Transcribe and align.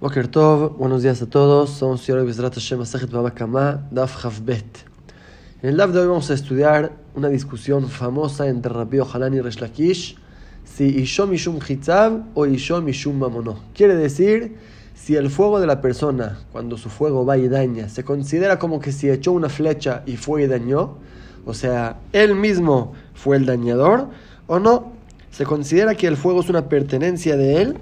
Boker 0.00 0.28
Tov, 0.28 0.76
buenos 0.78 1.02
días 1.02 1.20
a 1.22 1.26
todos. 1.26 1.70
Somos 1.70 2.06
Yorek 2.06 2.24
Bezrat 2.24 2.54
Hashem 2.54 2.80
Asajet 2.80 3.10
Babakama, 3.10 3.82
Daf 3.90 4.22
Chavbet. 4.22 4.84
En 5.60 5.70
el 5.70 5.76
Daf 5.76 5.90
de 5.90 5.98
hoy 5.98 6.06
vamos 6.06 6.30
a 6.30 6.34
estudiar 6.34 6.92
una 7.16 7.28
discusión 7.28 7.88
famosa 7.88 8.46
entre 8.46 8.72
Rabbi 8.72 9.00
Hanan 9.00 9.34
y 9.34 9.40
Resh 9.40 9.58
Lakish, 9.60 10.16
si 10.62 10.84
Ishom 10.84 11.34
Ishum 11.34 11.58
Hitzav 11.58 12.22
o 12.34 12.46
Ishom 12.46 12.88
Ishum 12.88 13.18
Mamono. 13.18 13.58
Quiere 13.74 13.96
decir, 13.96 14.54
si 14.94 15.16
el 15.16 15.30
fuego 15.30 15.58
de 15.58 15.66
la 15.66 15.80
persona, 15.80 16.38
cuando 16.52 16.78
su 16.78 16.90
fuego 16.90 17.26
va 17.26 17.36
y 17.36 17.48
daña, 17.48 17.88
se 17.88 18.04
considera 18.04 18.60
como 18.60 18.78
que 18.78 18.92
si 18.92 19.10
echó 19.10 19.32
una 19.32 19.48
flecha 19.48 20.04
y 20.06 20.16
fue 20.16 20.44
y 20.44 20.46
dañó, 20.46 20.98
o 21.44 21.54
sea, 21.54 21.96
él 22.12 22.36
mismo 22.36 22.92
fue 23.14 23.36
el 23.36 23.46
dañador, 23.46 24.10
o 24.46 24.60
no, 24.60 24.92
se 25.32 25.44
considera 25.44 25.96
que 25.96 26.06
el 26.06 26.16
fuego 26.16 26.40
es 26.40 26.48
una 26.48 26.68
pertenencia 26.68 27.36
de 27.36 27.62
él 27.62 27.78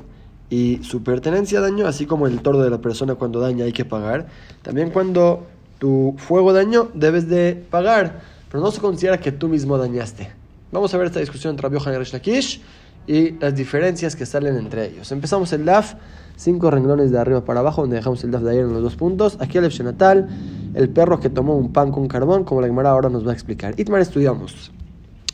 y 0.50 0.80
su 0.82 1.02
pertenencia 1.02 1.60
daño, 1.60 1.86
así 1.86 2.06
como 2.06 2.26
el 2.26 2.40
toro 2.40 2.62
de 2.62 2.70
la 2.70 2.78
persona 2.78 3.14
cuando 3.16 3.40
daña 3.40 3.64
hay 3.64 3.73
que 3.73 3.84
pagar, 3.84 4.27
también 4.62 4.91
cuando 4.91 5.46
tu 5.78 6.14
fuego 6.18 6.52
daño 6.52 6.88
debes 6.95 7.28
de 7.28 7.54
pagar, 7.70 8.20
pero 8.51 8.62
no 8.62 8.70
se 8.70 8.80
considera 8.80 9.18
que 9.18 9.32
tú 9.32 9.48
mismo 9.48 9.77
dañaste. 9.77 10.30
Vamos 10.73 10.92
a 10.95 10.98
ver 10.98 11.06
esta 11.09 11.20
discusión 11.20 11.52
entre 11.52 11.68
Rabbi 11.68 11.78
y 11.78 11.96
Resh 11.96 12.60
y 13.06 13.38
las 13.38 13.54
diferencias 13.54 14.16
que 14.16 14.27
salen 14.27 14.56
entre 14.56 14.87
ellos. 14.87 15.12
Empezamos 15.12 15.52
el 15.52 15.64
DAF, 15.64 15.95
cinco 16.37 16.70
renglones 16.70 17.10
de 17.10 17.18
arriba 17.18 17.45
para 17.45 17.60
abajo, 17.60 17.82
donde 17.82 17.96
dejamos 17.96 18.23
el 18.24 18.30
DAF 18.30 18.42
de 18.42 18.51
ayer 18.51 18.65
en 18.65 18.73
los 18.73 18.82
dos 18.82 18.96
puntos. 18.96 19.37
Aquí 19.40 19.59
el 19.59 19.84
natal, 19.84 20.28
el 20.74 20.88
perro 20.88 21.20
que 21.20 21.30
tomó 21.30 21.56
un 21.56 21.73
pan 21.73 21.92
con 21.92 22.09
carbón, 22.09 22.45
como 22.45 22.60
la 22.60 22.66
Gemara 22.66 22.90
ahora 22.90 23.09
nos 23.09 23.26
va 23.26 23.30
a 23.30 23.34
explicar. 23.34 23.78
Itmar 23.78 24.01
estudiamos. 24.01 24.73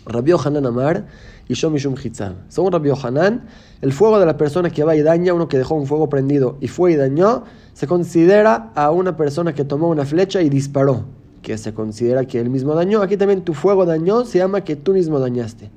Rabbi 0.05 0.33
Hanan 0.33 0.67
Amar 0.67 1.07
y 1.49 1.55
Shom 1.55 1.73
Mishum 1.73 1.95
Hitzam. 2.03 2.35
Según 2.49 2.73
Rabbi 2.73 2.91
Hanan, 2.91 3.47
el 3.81 3.93
fuego 3.93 4.19
de 4.19 4.27
la 4.27 4.37
persona 4.37 4.71
que 4.71 4.85
va 4.85 4.97
y 4.97 5.03
daña, 5.03 5.35
uno 5.35 5.49
que 5.49 5.59
dejó 5.59 5.75
un 5.75 5.87
fuego 5.87 6.09
prendido 6.09 6.57
y 6.61 6.69
fue 6.69 6.93
y 6.93 6.97
dañó, 6.97 7.45
se 7.73 7.87
considera 7.87 8.71
a 8.75 8.91
una 8.91 9.17
persona 9.17 9.55
que 9.55 9.65
tomó 9.65 9.89
una 9.89 10.05
flecha 10.05 10.43
y 10.43 10.49
disparó, 10.49 11.05
que 11.43 11.59
se 11.59 11.75
considera 11.75 12.25
que 12.25 12.41
él 12.41 12.51
mismo 12.51 12.75
dañó. 12.75 13.03
Aquí 13.03 13.17
también 13.17 13.43
tu 13.43 13.55
fuego 13.55 13.85
dañó, 13.85 14.25
se 14.25 14.39
llama 14.39 14.63
que 14.63 14.77
tú 14.77 14.93
mismo 14.93 15.19
dañaste. 15.19 15.71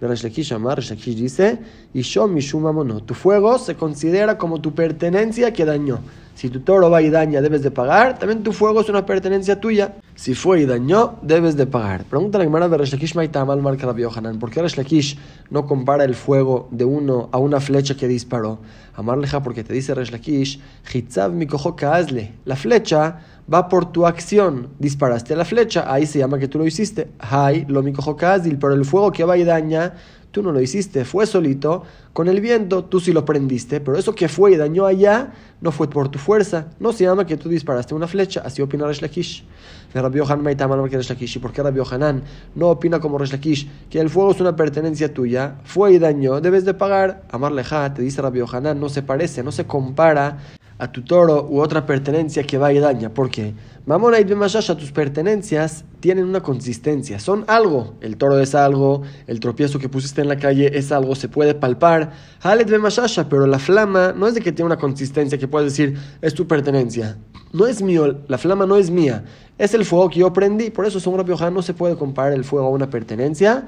Resh 0.00 0.22
Lakish 0.22 0.52
Amar, 0.54 0.78
Resh 0.78 0.94
dice, 1.14 1.58
y 1.92 2.00
Shom 2.00 2.32
Mishum 2.32 2.66
Amono. 2.66 3.02
Tu 3.02 3.12
fuego 3.12 3.58
se 3.58 3.74
considera 3.74 4.38
como 4.38 4.60
tu 4.60 4.72
pertenencia 4.72 5.52
que 5.52 5.64
dañó. 5.66 6.00
Si 6.34 6.48
tu 6.48 6.60
toro 6.60 6.88
va 6.88 7.02
y 7.02 7.10
daña, 7.10 7.42
debes 7.42 7.62
de 7.62 7.70
pagar. 7.70 8.18
También 8.18 8.42
tu 8.42 8.52
fuego 8.52 8.80
es 8.80 8.88
una 8.88 9.04
pertenencia 9.04 9.60
tuya. 9.60 9.96
Si 10.20 10.34
fue 10.34 10.60
y 10.60 10.66
dañó, 10.66 11.14
debes 11.22 11.56
de 11.56 11.66
pagar. 11.66 12.04
Pregunta 12.04 12.36
la 12.36 12.44
Gemara 12.44 12.68
de 12.68 12.76
Resh 12.76 12.92
Lakish 12.92 13.14
Maitamal 13.14 13.62
Marca 13.62 13.86
Rabbi 13.86 14.02
Yohanan. 14.02 14.38
¿Por 14.38 14.50
qué 14.50 14.60
Resh 14.60 14.76
Lakish 14.76 15.16
no 15.48 15.64
compara 15.64 16.04
el 16.04 16.14
fuego 16.14 16.68
de 16.70 16.84
uno 16.84 17.30
a 17.32 17.38
una 17.38 17.58
flecha 17.58 17.96
que 17.96 18.06
disparó? 18.06 18.58
Amarleja 18.94 19.42
porque 19.42 19.64
te 19.64 19.72
dice 19.72 19.94
Resh 19.94 20.10
Lakish, 20.10 20.60
Hitzav 20.92 21.32
mikojo 21.32 21.74
kaazle. 21.74 22.34
La 22.44 22.56
flecha 22.56 23.20
va 23.50 23.66
por 23.70 23.92
tu 23.92 24.06
acción. 24.06 24.68
Disparaste 24.78 25.34
la 25.34 25.46
flecha, 25.46 25.90
ahí 25.90 26.04
se 26.04 26.18
llama 26.18 26.38
que 26.38 26.48
tú 26.48 26.58
lo 26.58 26.66
hiciste. 26.66 27.08
Hay 27.18 27.64
lo 27.66 27.82
mikojo 27.82 28.14
pero 28.14 28.74
el 28.74 28.84
fuego 28.84 29.12
que 29.12 29.24
va 29.24 29.38
y 29.38 29.44
daña 29.44 29.94
Tú 30.30 30.42
no 30.42 30.52
lo 30.52 30.60
hiciste, 30.60 31.04
fue 31.04 31.26
solito, 31.26 31.82
con 32.12 32.28
el 32.28 32.40
viento 32.40 32.84
tú 32.84 33.00
sí 33.00 33.12
lo 33.12 33.24
prendiste, 33.24 33.80
pero 33.80 33.98
eso 33.98 34.14
que 34.14 34.28
fue 34.28 34.52
y 34.52 34.56
dañó 34.56 34.86
allá 34.86 35.32
no 35.60 35.72
fue 35.72 35.90
por 35.90 36.08
tu 36.08 36.20
fuerza, 36.20 36.68
no 36.78 36.92
se 36.92 37.02
llama 37.02 37.26
que 37.26 37.36
tú 37.36 37.48
disparaste 37.48 37.96
una 37.96 38.06
flecha, 38.06 38.42
así 38.44 38.62
opina 38.62 38.86
Resh 38.86 39.02
Lakish. 39.02 39.44
¿Por 39.92 40.02
qué 41.52 41.62
Rabbi 41.62 41.80
Hanan 41.90 42.22
no 42.54 42.68
opina 42.68 43.00
como 43.00 43.18
Resh 43.18 43.32
Lakish 43.32 43.68
que 43.90 43.98
el 43.98 44.08
fuego 44.08 44.30
es 44.30 44.40
una 44.40 44.54
pertenencia 44.54 45.12
tuya, 45.12 45.56
fue 45.64 45.94
y 45.94 45.98
dañó, 45.98 46.40
debes 46.40 46.64
de 46.64 46.74
pagar? 46.74 47.24
Amar 47.32 47.50
Leja, 47.50 47.92
te 47.92 48.02
dice 48.02 48.22
Rabbi 48.22 48.40
Hanan, 48.52 48.78
no 48.78 48.88
se 48.88 49.02
parece, 49.02 49.42
no 49.42 49.50
se 49.50 49.66
compara 49.66 50.38
a 50.80 50.90
tu 50.90 51.02
toro 51.02 51.46
u 51.48 51.60
otra 51.60 51.84
pertenencia 51.84 52.42
que 52.42 52.56
va 52.56 52.72
y 52.72 52.78
daña. 52.78 53.10
¿Por 53.10 53.30
qué? 53.30 53.54
Mamona 53.84 54.18
y 54.18 54.24
Bemashasha, 54.24 54.76
tus 54.76 54.92
pertenencias 54.92 55.84
tienen 56.00 56.24
una 56.24 56.40
consistencia, 56.40 57.18
son 57.18 57.44
algo. 57.48 57.94
El 58.00 58.16
toro 58.16 58.38
es 58.38 58.54
algo, 58.54 59.02
el 59.26 59.40
tropiezo 59.40 59.78
que 59.78 59.90
pusiste 59.90 60.22
en 60.22 60.28
la 60.28 60.36
calle 60.36 60.70
es 60.72 60.90
algo, 60.90 61.14
se 61.14 61.28
puede 61.28 61.54
palpar. 61.54 62.12
Halet 62.40 62.70
Bemashasha, 62.70 63.28
pero 63.28 63.46
la 63.46 63.58
flama 63.58 64.14
no 64.16 64.26
es 64.26 64.34
de 64.34 64.40
que 64.40 64.52
tiene 64.52 64.66
una 64.66 64.78
consistencia 64.78 65.38
que 65.38 65.48
puedes 65.48 65.72
decir 65.72 65.98
es 66.22 66.32
tu 66.32 66.46
pertenencia. 66.46 67.18
No 67.52 67.66
es 67.66 67.82
mío, 67.82 68.20
la 68.28 68.38
flama 68.38 68.64
no 68.64 68.76
es 68.76 68.90
mía, 68.90 69.24
es 69.58 69.74
el 69.74 69.84
fuego 69.84 70.08
que 70.08 70.20
yo 70.20 70.32
prendí. 70.32 70.70
Por 70.70 70.86
eso, 70.86 70.98
según 71.00 71.18
Rabbi 71.18 71.34
no 71.52 71.60
se 71.60 71.74
puede 71.74 71.96
comparar 71.96 72.32
el 72.32 72.44
fuego 72.44 72.68
a 72.68 72.70
una 72.70 72.88
pertenencia. 72.88 73.66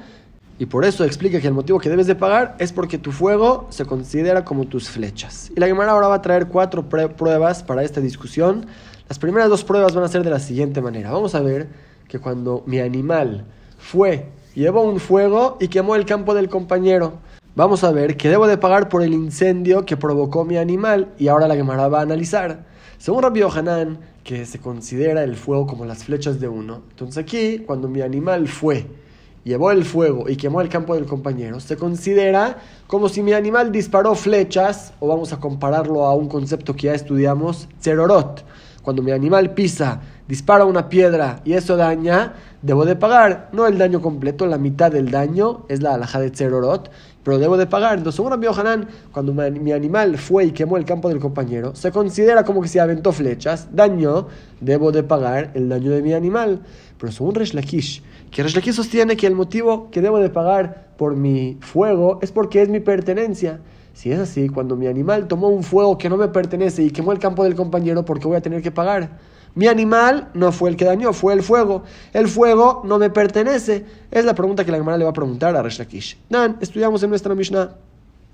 Y 0.62 0.66
por 0.66 0.84
eso 0.84 1.02
explica 1.02 1.40
que 1.40 1.48
el 1.48 1.54
motivo 1.54 1.80
que 1.80 1.90
debes 1.90 2.06
de 2.06 2.14
pagar 2.14 2.54
es 2.60 2.72
porque 2.72 2.96
tu 2.96 3.10
fuego 3.10 3.66
se 3.70 3.84
considera 3.84 4.44
como 4.44 4.64
tus 4.64 4.88
flechas. 4.88 5.50
Y 5.56 5.58
la 5.58 5.66
Gemara 5.66 5.90
ahora 5.90 6.06
va 6.06 6.14
a 6.14 6.22
traer 6.22 6.46
cuatro 6.46 6.88
pruebas 6.88 7.64
para 7.64 7.82
esta 7.82 8.00
discusión. 8.00 8.66
Las 9.08 9.18
primeras 9.18 9.48
dos 9.48 9.64
pruebas 9.64 9.92
van 9.92 10.04
a 10.04 10.08
ser 10.08 10.22
de 10.22 10.30
la 10.30 10.38
siguiente 10.38 10.80
manera. 10.80 11.10
Vamos 11.10 11.34
a 11.34 11.40
ver 11.40 11.66
que 12.06 12.20
cuando 12.20 12.62
mi 12.64 12.78
animal 12.78 13.44
fue, 13.76 14.28
llevó 14.54 14.82
un 14.82 15.00
fuego 15.00 15.56
y 15.58 15.66
quemó 15.66 15.96
el 15.96 16.06
campo 16.06 16.32
del 16.32 16.48
compañero, 16.48 17.14
vamos 17.56 17.82
a 17.82 17.90
ver 17.90 18.16
que 18.16 18.28
debo 18.28 18.46
de 18.46 18.56
pagar 18.56 18.88
por 18.88 19.02
el 19.02 19.14
incendio 19.14 19.84
que 19.84 19.96
provocó 19.96 20.44
mi 20.44 20.58
animal 20.58 21.08
y 21.18 21.26
ahora 21.26 21.48
la 21.48 21.56
Gemara 21.56 21.88
va 21.88 21.98
a 21.98 22.02
analizar. 22.02 22.66
Según 22.98 23.24
Rabbi 23.24 23.42
Hanan, 23.42 23.98
que 24.22 24.46
se 24.46 24.60
considera 24.60 25.24
el 25.24 25.34
fuego 25.34 25.66
como 25.66 25.86
las 25.86 26.04
flechas 26.04 26.38
de 26.38 26.46
uno, 26.46 26.82
entonces 26.90 27.18
aquí, 27.18 27.58
cuando 27.66 27.88
mi 27.88 28.00
animal 28.00 28.46
fue, 28.46 29.01
llevó 29.44 29.70
el 29.70 29.84
fuego 29.84 30.28
y 30.28 30.36
quemó 30.36 30.60
el 30.60 30.68
campo 30.68 30.94
del 30.94 31.06
compañero, 31.06 31.60
se 31.60 31.76
considera 31.76 32.58
como 32.86 33.08
si 33.08 33.22
mi 33.22 33.32
animal 33.32 33.72
disparó 33.72 34.14
flechas, 34.14 34.92
o 35.00 35.08
vamos 35.08 35.32
a 35.32 35.40
compararlo 35.40 36.04
a 36.04 36.14
un 36.14 36.28
concepto 36.28 36.74
que 36.74 36.88
ya 36.88 36.94
estudiamos, 36.94 37.68
cerorot. 37.80 38.44
Cuando 38.82 39.00
mi 39.00 39.12
animal 39.12 39.54
pisa, 39.54 40.00
dispara 40.26 40.64
una 40.64 40.88
piedra 40.88 41.40
y 41.44 41.52
eso 41.52 41.76
daña, 41.76 42.34
debo 42.62 42.84
de 42.84 42.96
pagar, 42.96 43.48
no 43.52 43.66
el 43.68 43.78
daño 43.78 44.02
completo, 44.02 44.44
la 44.46 44.58
mitad 44.58 44.90
del 44.90 45.10
daño 45.10 45.64
es 45.68 45.82
la 45.82 45.94
alhaja 45.94 46.18
de 46.18 46.30
cerorot, 46.30 46.90
pero 47.22 47.38
debo 47.38 47.56
de 47.56 47.66
pagar. 47.66 47.98
Entonces, 47.98 48.16
según 48.16 48.32
Rabbi 48.32 48.48
Hanan, 48.48 48.88
cuando 49.12 49.32
mi 49.32 49.70
animal 49.70 50.18
fue 50.18 50.46
y 50.46 50.50
quemó 50.50 50.76
el 50.76 50.84
campo 50.84 51.08
del 51.08 51.20
compañero, 51.20 51.76
se 51.76 51.92
considera 51.92 52.44
como 52.44 52.60
que 52.60 52.66
se 52.66 52.80
aventó 52.80 53.12
flechas, 53.12 53.68
daño, 53.72 54.26
debo 54.60 54.90
de 54.90 55.04
pagar 55.04 55.52
el 55.54 55.68
daño 55.68 55.92
de 55.92 56.02
mi 56.02 56.12
animal. 56.12 56.60
Pero 56.98 57.12
según 57.12 57.36
Resh 57.36 57.54
Lakish, 57.54 58.02
que 58.32 58.72
sostiene 58.72 59.16
que 59.16 59.26
el 59.26 59.34
motivo 59.34 59.90
que 59.90 60.00
debo 60.00 60.18
de 60.18 60.30
pagar 60.30 60.88
por 60.96 61.16
mi 61.16 61.58
fuego 61.60 62.18
es 62.22 62.32
porque 62.32 62.62
es 62.62 62.68
mi 62.68 62.80
pertenencia. 62.80 63.60
Si 63.92 64.10
es 64.10 64.18
así, 64.18 64.48
cuando 64.48 64.74
mi 64.74 64.86
animal 64.86 65.28
tomó 65.28 65.48
un 65.48 65.62
fuego 65.62 65.98
que 65.98 66.08
no 66.08 66.16
me 66.16 66.28
pertenece 66.28 66.82
y 66.82 66.90
quemó 66.90 67.12
el 67.12 67.18
campo 67.18 67.44
del 67.44 67.54
compañero, 67.54 68.04
¿por 68.04 68.18
qué 68.18 68.26
voy 68.26 68.36
a 68.36 68.40
tener 68.40 68.62
que 68.62 68.70
pagar? 68.70 69.18
Mi 69.54 69.66
animal 69.66 70.30
no 70.32 70.50
fue 70.50 70.70
el 70.70 70.76
que 70.76 70.86
dañó, 70.86 71.12
fue 71.12 71.34
el 71.34 71.42
fuego. 71.42 71.82
El 72.14 72.26
fuego 72.26 72.80
no 72.86 72.98
me 72.98 73.10
pertenece. 73.10 73.84
Es 74.10 74.24
la 74.24 74.34
pregunta 74.34 74.64
que 74.64 74.70
la 74.70 74.78
hermana 74.78 74.96
le 74.96 75.04
va 75.04 75.10
a 75.10 75.12
preguntar 75.12 75.54
a 75.54 75.62
Resh. 75.62 76.16
Nan, 76.30 76.56
estudiamos 76.62 77.02
en 77.02 77.10
nuestra 77.10 77.34
Mishnah. 77.34 77.76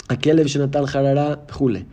Aquel 0.09 0.71
tal 0.71 0.87
Harara 0.87 1.41
Jule. 1.51 1.87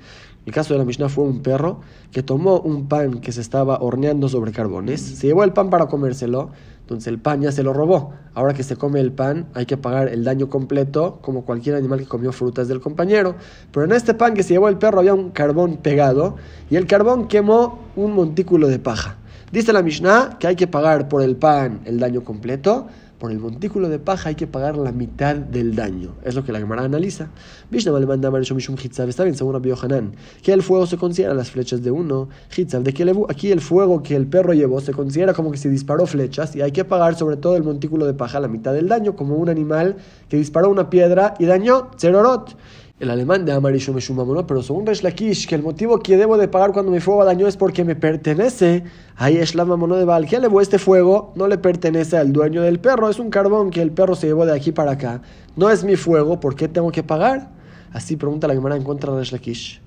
El 0.45 0.53
caso 0.53 0.73
de 0.73 0.78
la 0.78 0.85
Mishnah 0.85 1.09
fue 1.09 1.23
un 1.23 1.41
perro 1.41 1.81
que 2.11 2.22
tomó 2.22 2.59
un 2.59 2.88
pan 2.88 3.19
que 3.19 3.31
se 3.31 3.41
estaba 3.41 3.79
horneando 3.81 4.29
sobre 4.29 4.51
carbones, 4.51 5.01
se 5.01 5.28
llevó 5.28 5.44
el 5.44 5.53
pan 5.53 5.72
para 5.72 5.88
comérselo, 5.88 6.51
entonces 6.81 7.07
el 7.07 7.17
pan 7.17 7.41
ya 7.41 7.51
se 7.51 7.63
lo 7.63 7.73
robó. 7.73 8.13
Ahora 8.35 8.53
que 8.53 8.61
se 8.61 8.75
come 8.75 9.00
el 9.00 9.11
pan, 9.11 9.47
hay 9.55 9.66
que 9.66 9.75
pagar 9.75 10.07
el 10.07 10.23
daño 10.23 10.47
completo, 10.47 11.17
como 11.22 11.45
cualquier 11.45 11.75
animal 11.75 12.00
que 12.00 12.05
comió 12.05 12.31
frutas 12.31 12.67
del 12.67 12.79
compañero. 12.79 13.34
Pero 13.72 13.85
en 13.88 13.91
este 13.91 14.13
pan 14.13 14.35
que 14.35 14.44
se 14.44 14.53
llevó 14.53 14.69
el 14.69 14.78
perro 14.78 15.00
había 15.00 15.16
un 15.16 15.31
carbón 15.31 15.78
pegado 15.78 16.35
y 16.69 16.75
el 16.75 16.85
carbón 16.85 17.28
quemó 17.28 17.79
un 17.95 18.13
montículo 18.13 18.67
de 18.67 18.78
paja. 18.78 19.17
Dice 19.51 19.73
la 19.73 19.81
Mishnah 19.81 20.38
que 20.39 20.45
hay 20.45 20.55
que 20.55 20.67
pagar 20.67 21.07
por 21.07 21.23
el 21.23 21.38
pan 21.38 21.81
el 21.85 22.00
daño 22.00 22.23
completo, 22.23 22.85
por 23.19 23.31
el 23.31 23.39
montículo 23.39 23.89
de 23.89 23.99
paja 23.99 24.29
hay 24.29 24.35
que 24.35 24.47
pagar 24.47 24.77
la 24.77 24.91
mitad 24.91 25.35
del 25.35 25.75
daño. 25.75 26.15
Es 26.23 26.35
lo 26.35 26.43
que 26.43 26.51
la 26.51 26.59
Gemara 26.59 26.83
analiza. 26.83 27.29
Está 27.71 29.23
bien, 29.23 29.35
según 29.35 29.53
Rabbi 29.53 29.69
Yohanan, 29.69 30.15
que 30.43 30.51
el 30.53 30.61
fuego 30.61 30.85
se 30.85 30.97
considera 30.97 31.33
las 31.33 31.51
flechas 31.51 31.81
de 31.81 31.91
uno. 31.91 32.29
De 32.55 32.93
que 32.93 33.25
aquí 33.29 33.51
el 33.51 33.61
fuego 33.61 34.03
que 34.03 34.16
el 34.16 34.28
perro 34.28 34.53
llevó 34.53 34.81
se 34.81 34.93
considera 34.93 35.34
como 35.34 35.51
que 35.51 35.57
se 35.57 35.69
disparó 35.69 36.05
flechas 36.05 36.55
y 36.55 36.61
hay 36.61 36.72
que 36.72 36.84
pagar 36.84 37.16
sobre 37.16 37.37
todo 37.37 37.55
el 37.55 37.63
montículo 37.63 38.05
de 38.05 38.13
paja 38.13 38.40
la 38.40 38.47
mitad 38.47 38.73
del 38.73 38.87
daño, 38.87 39.16
como 39.16 39.35
un 39.35 39.49
animal 39.49 39.97
que 40.29 40.37
disparó 40.37 40.69
una 40.69 40.90
piedra 40.90 41.35
y 41.40 41.45
dañó 41.45 41.91
Zerorot 41.97 42.55
el 42.97 43.09
alemán 43.09 43.43
de 43.43 43.51
Amarillo 43.51 43.93
me 43.93 43.99
¿no? 44.33 44.47
pero 44.47 44.63
según 44.63 44.85
Resh 44.85 45.03
Lakish, 45.03 45.47
que 45.47 45.55
el 45.55 45.61
motivo 45.61 45.99
que 45.99 46.15
debo 46.15 46.37
de 46.37 46.47
pagar 46.47 46.71
cuando 46.71 46.93
mi 46.93 47.01
fuego 47.01 47.25
daño 47.25 47.45
es 47.45 47.57
porque 47.57 47.83
me 47.83 47.95
pertenece, 47.95 48.85
ahí 49.17 49.35
es 49.35 49.53
la 49.53 49.65
mono 49.65 49.97
de 49.97 50.05
Baal, 50.05 50.25
este 50.61 50.79
fuego, 50.79 51.33
no 51.35 51.49
le 51.49 51.57
pertenece 51.57 52.15
al 52.15 52.31
dueño 52.31 52.61
del 52.61 52.79
perro, 52.79 53.09
es 53.09 53.19
un 53.19 53.29
carbón 53.29 53.69
que 53.69 53.81
el 53.81 53.91
perro 53.91 54.15
se 54.15 54.27
llevó 54.27 54.45
de 54.45 54.55
aquí 54.55 54.71
para 54.71 54.91
acá, 54.91 55.21
no 55.57 55.69
es 55.69 55.83
mi 55.83 55.97
fuego, 55.97 56.39
¿por 56.39 56.55
qué 56.55 56.69
tengo 56.69 56.89
que 56.91 57.03
pagar? 57.03 57.51
Así 57.91 58.15
pregunta 58.15 58.47
la 58.47 58.53
Gemara 58.53 58.77
en 58.77 58.83
contra 58.83 59.11
de 59.11 59.19
Resh 59.19 59.31
Lakish. 59.33 59.81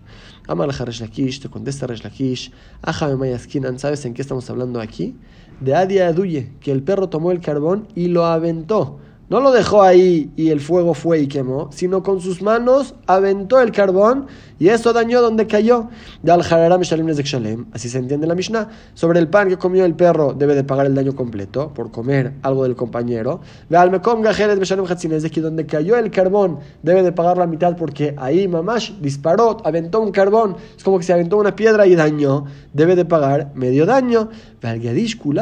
Amalja 0.46 0.84
Resh 0.84 1.00
Lakish, 1.00 1.40
te 1.40 1.48
contesta 1.48 1.86
Resh 1.86 2.04
Lakish, 2.04 2.52
Aja 2.82 3.14
Mayaskinan, 3.16 3.78
¿sabes 3.78 4.04
en 4.04 4.12
qué 4.12 4.20
estamos 4.20 4.48
hablando 4.50 4.82
aquí? 4.82 5.16
De 5.60 5.74
Adia 5.74 6.08
Aduye, 6.08 6.52
que 6.60 6.72
el 6.72 6.82
perro 6.82 7.08
tomó 7.08 7.32
el 7.32 7.40
carbón 7.40 7.88
y 7.94 8.08
lo 8.08 8.26
aventó 8.26 8.98
no 9.30 9.40
lo 9.40 9.52
dejó 9.52 9.82
ahí 9.82 10.30
y 10.36 10.48
el 10.48 10.60
fuego 10.60 10.94
fue 10.94 11.20
y 11.20 11.26
quemó, 11.26 11.70
sino 11.70 12.02
con 12.02 12.20
sus 12.22 12.40
manos 12.40 12.94
aventó 13.06 13.60
el 13.60 13.72
carbón 13.72 14.26
y 14.58 14.68
eso 14.68 14.94
dañó 14.94 15.20
donde 15.20 15.46
cayó. 15.46 15.88
Así 17.72 17.88
se 17.90 17.98
entiende 17.98 18.26
la 18.26 18.34
Mishnah. 18.34 18.68
Sobre 18.94 19.18
el 19.20 19.28
pan 19.28 19.48
que 19.48 19.58
comió 19.58 19.84
el 19.84 19.94
perro 19.94 20.32
debe 20.32 20.54
de 20.54 20.64
pagar 20.64 20.86
el 20.86 20.94
daño 20.94 21.14
completo 21.14 21.72
por 21.74 21.90
comer 21.90 22.32
algo 22.42 22.62
del 22.64 22.74
compañero. 22.74 23.40
Donde 23.68 25.66
cayó 25.66 25.96
el 25.96 26.10
carbón 26.10 26.58
debe 26.82 27.02
de 27.02 27.12
pagar 27.12 27.36
la 27.36 27.46
mitad 27.46 27.76
porque 27.76 28.14
ahí 28.16 28.48
mamash 28.48 28.92
disparó, 29.00 29.58
aventó 29.62 30.00
un 30.00 30.10
carbón. 30.10 30.56
Es 30.76 30.82
como 30.82 30.98
que 30.98 31.04
se 31.04 31.12
aventó 31.12 31.36
una 31.36 31.54
piedra 31.54 31.86
y 31.86 31.94
dañó. 31.94 32.46
Debe 32.72 32.96
de 32.96 33.04
pagar 33.04 33.52
medio 33.54 33.84
daño. 33.84 34.30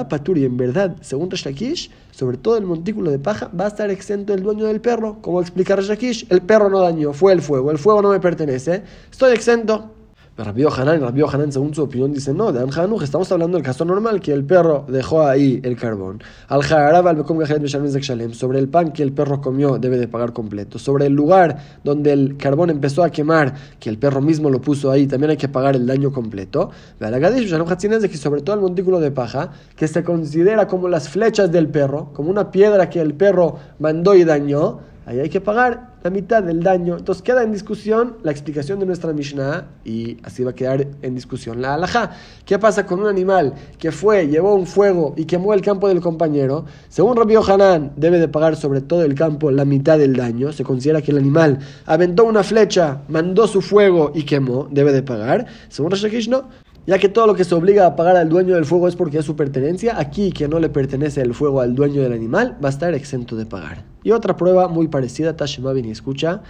Paturi, 0.09 0.45
en 0.45 0.57
verdad, 0.57 0.97
según 1.01 1.31
Rashakish, 1.31 1.91
sobre 2.17 2.39
todo 2.39 2.57
el 2.57 2.65
montículo 2.65 3.11
de 3.11 3.19
paja, 3.19 3.51
va 3.59 3.67
a 3.67 3.69
estar 3.69 3.91
exento 3.91 4.33
el 4.33 4.43
dueño 4.43 4.65
del 4.65 4.81
perro. 4.81 5.19
Como 5.21 5.43
explica 5.43 5.77
Rashakish, 5.77 6.27
el 6.31 6.41
perro 6.41 6.71
no 6.71 6.81
dañó, 6.81 7.13
fue 7.13 7.35
el 7.35 7.43
fuego, 7.43 7.71
el 7.71 7.77
fuego 7.77 8.01
no 8.01 8.09
me 8.09 8.21
pertenece, 8.21 8.83
estoy 9.11 9.35
exento. 9.35 9.96
Rabbi 10.45 10.65
Hanan, 10.65 11.01
Rabbi 11.01 11.23
Hanan, 11.23 11.51
según 11.51 11.75
su 11.75 11.83
opinión, 11.83 12.13
dice, 12.13 12.35
no, 12.35 12.53
de 12.53 12.61
Amhanuj 12.61 13.03
estamos 13.03 13.33
hablando 13.33 13.57
del 13.57 13.65
caso 13.65 13.87
normal, 13.87 14.21
que 14.21 14.35
el 14.35 14.45
perro 14.45 14.85
dejó 14.87 15.27
ahí 15.27 15.61
el 15.63 15.77
carbón. 15.77 16.23
Al 16.49 16.61
al 16.63 18.35
sobre 18.35 18.59
el 18.59 18.69
pan 18.69 18.93
que 18.93 19.03
el 19.03 19.13
perro 19.13 19.41
comió, 19.41 19.79
debe 19.79 19.97
de 19.97 20.09
pagar 20.09 20.35
completo. 20.35 20.79
Sobre 20.79 21.07
el 21.07 21.15
lugar 21.15 21.57
donde 21.85 22.13
el 22.13 22.37
carbón 22.37 22.69
empezó 22.69 23.03
a 23.03 23.09
quemar, 23.09 23.55
que 23.81 23.89
el 23.89 23.97
perro 23.97 24.21
mismo 24.21 24.51
lo 24.51 24.61
puso 24.61 24.91
ahí, 24.91 25.07
también 25.07 25.31
hay 25.31 25.37
que 25.39 25.49
pagar 25.49 25.75
el 25.75 25.87
daño 25.87 26.13
completo. 26.13 26.71
que 27.01 28.17
sobre 28.19 28.43
todo 28.43 28.57
el 28.57 28.61
montículo 28.61 29.01
de 29.01 29.11
paja, 29.11 29.53
que 29.75 29.89
se 29.89 30.05
considera 30.05 30.67
como 30.67 30.89
las 30.89 31.09
flechas 31.09 31.51
del 31.51 31.69
perro, 31.69 32.11
como 32.13 32.29
una 32.29 32.51
piedra 32.51 32.91
que 32.91 33.01
el 33.01 33.15
perro 33.15 33.57
mandó 33.79 34.15
y 34.15 34.25
dañó, 34.25 34.81
ahí 35.07 35.19
hay 35.19 35.31
que 35.31 35.41
pagar 35.41 35.96
la 36.07 36.11
mitad 36.11 36.41
del 36.41 36.63
daño. 36.63 36.97
Entonces 36.97 37.21
queda 37.21 37.43
en 37.43 37.51
discusión 37.51 38.19
la 38.23 38.31
explicación 38.31 38.79
de 38.79 38.87
nuestra 38.87 39.13
Mishnah 39.13 39.67
y 39.85 40.19
así 40.23 40.45
va 40.45 40.53
a 40.53 40.55
quedar 40.55 40.87
en 41.03 41.15
discusión 41.17 41.61
la 41.61 41.75
halajá. 41.75 42.13
¿Qué 42.45 42.61
pasa 42.61 42.87
con 42.87 43.01
un 43.01 43.09
animal 43.09 43.55
que 43.77 43.91
fue, 43.91 44.29
llevó 44.29 44.55
un 44.55 44.69
fuego 44.69 45.15
y 45.17 45.25
quemó 45.25 45.53
el 45.53 45.63
campo 45.63 45.89
del 45.89 46.01
compañero? 46.01 46.65
Según 46.89 47.17
Rabbi 47.17 47.35
Hanan, 47.35 47.91
debe 47.97 48.21
de 48.21 48.29
pagar 48.29 48.55
sobre 48.55 48.83
todo 48.83 49.03
el 49.03 49.17
campo 49.17 49.51
la 49.51 49.65
mitad 49.65 49.99
del 49.99 50.15
daño. 50.15 50.53
Se 50.53 50.63
considera 50.63 51.03
que 51.03 51.11
el 51.11 51.19
animal 51.19 51.59
aventó 51.87 52.25
una 52.25 52.45
flecha, 52.45 53.03
mandó 53.09 53.49
su 53.49 53.61
fuego 53.61 54.13
y 54.15 54.23
quemó, 54.23 54.69
debe 54.71 54.93
de 54.93 55.03
pagar. 55.03 55.47
Según 55.69 55.91
Rashakish, 55.91 56.29
no 56.29 56.49
ya 56.87 56.99
que 56.99 57.09
todo 57.09 57.27
lo 57.27 57.35
que 57.35 57.43
se 57.43 57.53
obliga 57.53 57.85
a 57.85 57.97
pagar 57.97 58.17
al 58.17 58.29
dueño 58.29 58.55
del 58.55 58.65
fuego 58.65 58.87
es 58.87 58.95
porque 58.95 59.19
es 59.19 59.25
su 59.25 59.35
pertenencia, 59.35 59.99
aquí 59.99 60.31
que 60.31 60.47
no 60.47 60.61
le 60.61 60.69
pertenece 60.69 61.21
el 61.21 61.35
fuego 61.35 61.61
al 61.61 61.75
dueño 61.75 62.01
del 62.01 62.13
animal 62.13 62.57
va 62.63 62.69
a 62.69 62.71
estar 62.71 62.95
exento 62.95 63.35
de 63.35 63.45
pagar. 63.45 63.96
Y 64.07 64.13
otra 64.13 64.37
prueba 64.37 64.69
muy 64.69 64.87
parecida, 64.87 65.35
Tashima 65.35 65.77
y 65.77 65.91
escucha, 65.91 66.41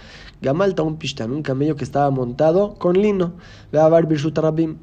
Gamalta 0.43 0.83
un 0.83 0.97
pishtan, 0.97 1.31
un 1.31 1.41
camello 1.41 1.75
que 1.75 1.83
estaba 1.83 2.11
montado 2.11 2.75
con 2.75 3.01
lino, 3.01 3.33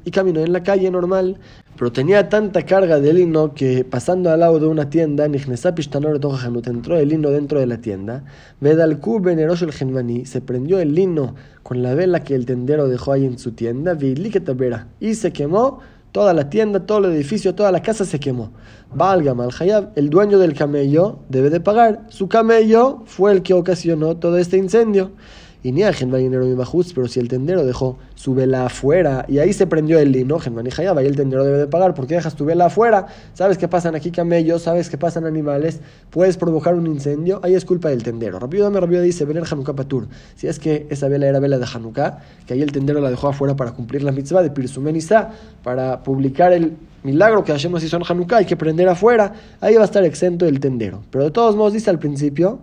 y 0.03 0.11
caminó 0.11 0.41
en 0.41 0.51
la 0.51 0.61
calle 0.61 0.91
normal, 0.91 1.39
pero 1.77 1.93
tenía 1.93 2.27
tanta 2.27 2.63
carga 2.63 2.99
de 2.99 3.13
lino 3.13 3.53
que 3.53 3.85
pasando 3.85 4.29
al 4.29 4.41
lado 4.41 4.59
de 4.59 4.67
una 4.67 4.89
tienda, 4.89 5.23
entró 5.23 6.97
el 6.97 7.07
lino 7.07 7.29
dentro 7.29 7.61
de 7.61 7.65
la 7.65 7.77
tienda, 7.77 8.25
Vedalku 8.59 9.21
el 9.25 9.71
genmaní, 9.71 10.25
se 10.25 10.41
prendió 10.41 10.79
el 10.79 10.93
lino 10.93 11.33
con 11.63 11.81
la 11.81 11.93
vela 11.93 12.25
que 12.25 12.35
el 12.35 12.45
tendero 12.45 12.89
dejó 12.89 13.13
ahí 13.13 13.23
en 13.25 13.39
su 13.39 13.53
tienda, 13.53 13.97
y 14.99 15.15
se 15.15 15.31
quemó 15.31 15.79
toda 16.15 16.33
la 16.33 16.49
tienda, 16.49 16.79
todo 16.79 16.99
el 16.99 17.13
edificio, 17.13 17.53
toda 17.55 17.73
la 17.73 17.81
casa 17.81 18.05
se 18.05 18.21
quemó. 18.21 18.53
Valga 18.93 19.33
mal 19.33 19.49
el 19.97 20.09
dueño 20.09 20.39
del 20.39 20.53
camello 20.53 21.19
debe 21.27 21.49
de 21.49 21.59
pagar. 21.59 22.03
Su 22.07 22.29
camello 22.29 23.03
fue 23.05 23.33
el 23.33 23.43
que 23.43 23.53
ocasionó 23.53 24.15
todo 24.15 24.37
este 24.37 24.55
incendio. 24.55 25.11
Y 25.65 25.71
ni 25.71 25.81
a 25.81 25.91
pero 25.91 27.07
si 27.07 27.19
el 27.19 27.27
tendero 27.27 27.65
dejó 27.65 27.97
su 28.13 28.35
vela 28.35 28.67
afuera 28.67 29.25
y 29.27 29.39
ahí 29.39 29.51
se 29.51 29.65
prendió 29.65 29.97
el 29.97 30.11
lino, 30.11 30.37
Hayab, 30.37 30.99
ahí 30.99 31.07
el 31.07 31.15
tendero 31.15 31.43
debe 31.43 31.57
de 31.57 31.65
pagar. 31.65 31.95
¿Por 31.95 32.05
qué 32.05 32.13
dejas 32.13 32.35
tu 32.35 32.45
vela 32.45 32.67
afuera? 32.67 33.07
¿Sabes 33.33 33.57
qué 33.57 33.67
pasan 33.67 33.95
aquí 33.95 34.11
camellos? 34.11 34.61
¿Sabes 34.61 34.91
qué 34.91 34.99
pasan 34.99 35.25
animales? 35.25 35.79
Puedes 36.11 36.37
provocar 36.37 36.75
un 36.75 36.85
incendio, 36.85 37.39
ahí 37.41 37.55
es 37.55 37.65
culpa 37.65 37.89
del 37.89 38.03
tendero. 38.03 38.37
Rápido 38.37 38.69
me 38.69 38.79
rápido 38.79 39.01
dice, 39.01 39.25
ven 39.25 39.37
el 39.37 39.45
Hanukkah 39.49 39.73
Patur. 39.73 40.07
Si 40.35 40.45
es 40.45 40.59
que 40.59 40.85
esa 40.91 41.07
vela 41.07 41.25
era 41.25 41.39
vela 41.39 41.57
de 41.57 41.65
Hanukkah, 41.65 42.19
que 42.45 42.53
ahí 42.53 42.61
el 42.61 42.71
tendero 42.71 43.01
la 43.01 43.09
dejó 43.09 43.29
afuera 43.29 43.55
para 43.55 43.71
cumplir 43.71 44.03
la 44.03 44.11
mitzvah 44.11 44.43
de 44.43 44.51
Pirsumenisa, 44.51 45.31
para 45.63 46.03
publicar 46.03 46.53
el 46.53 46.73
milagro 47.05 47.43
que 47.43 47.51
Hashem 47.51 47.71
nos 47.71 47.83
hizo 47.83 47.95
en 47.97 48.03
Hanukkah, 48.07 48.37
hay 48.37 48.45
que 48.45 48.57
prender 48.57 48.89
afuera, 48.89 49.33
ahí 49.61 49.75
va 49.75 49.83
a 49.83 49.85
estar 49.85 50.03
exento 50.03 50.45
el 50.45 50.59
tendero. 50.59 51.03
Pero 51.11 51.25
de 51.25 51.31
todos 51.31 51.55
modos 51.55 51.73
dice 51.73 51.89
al 51.89 51.99
principio 51.99 52.59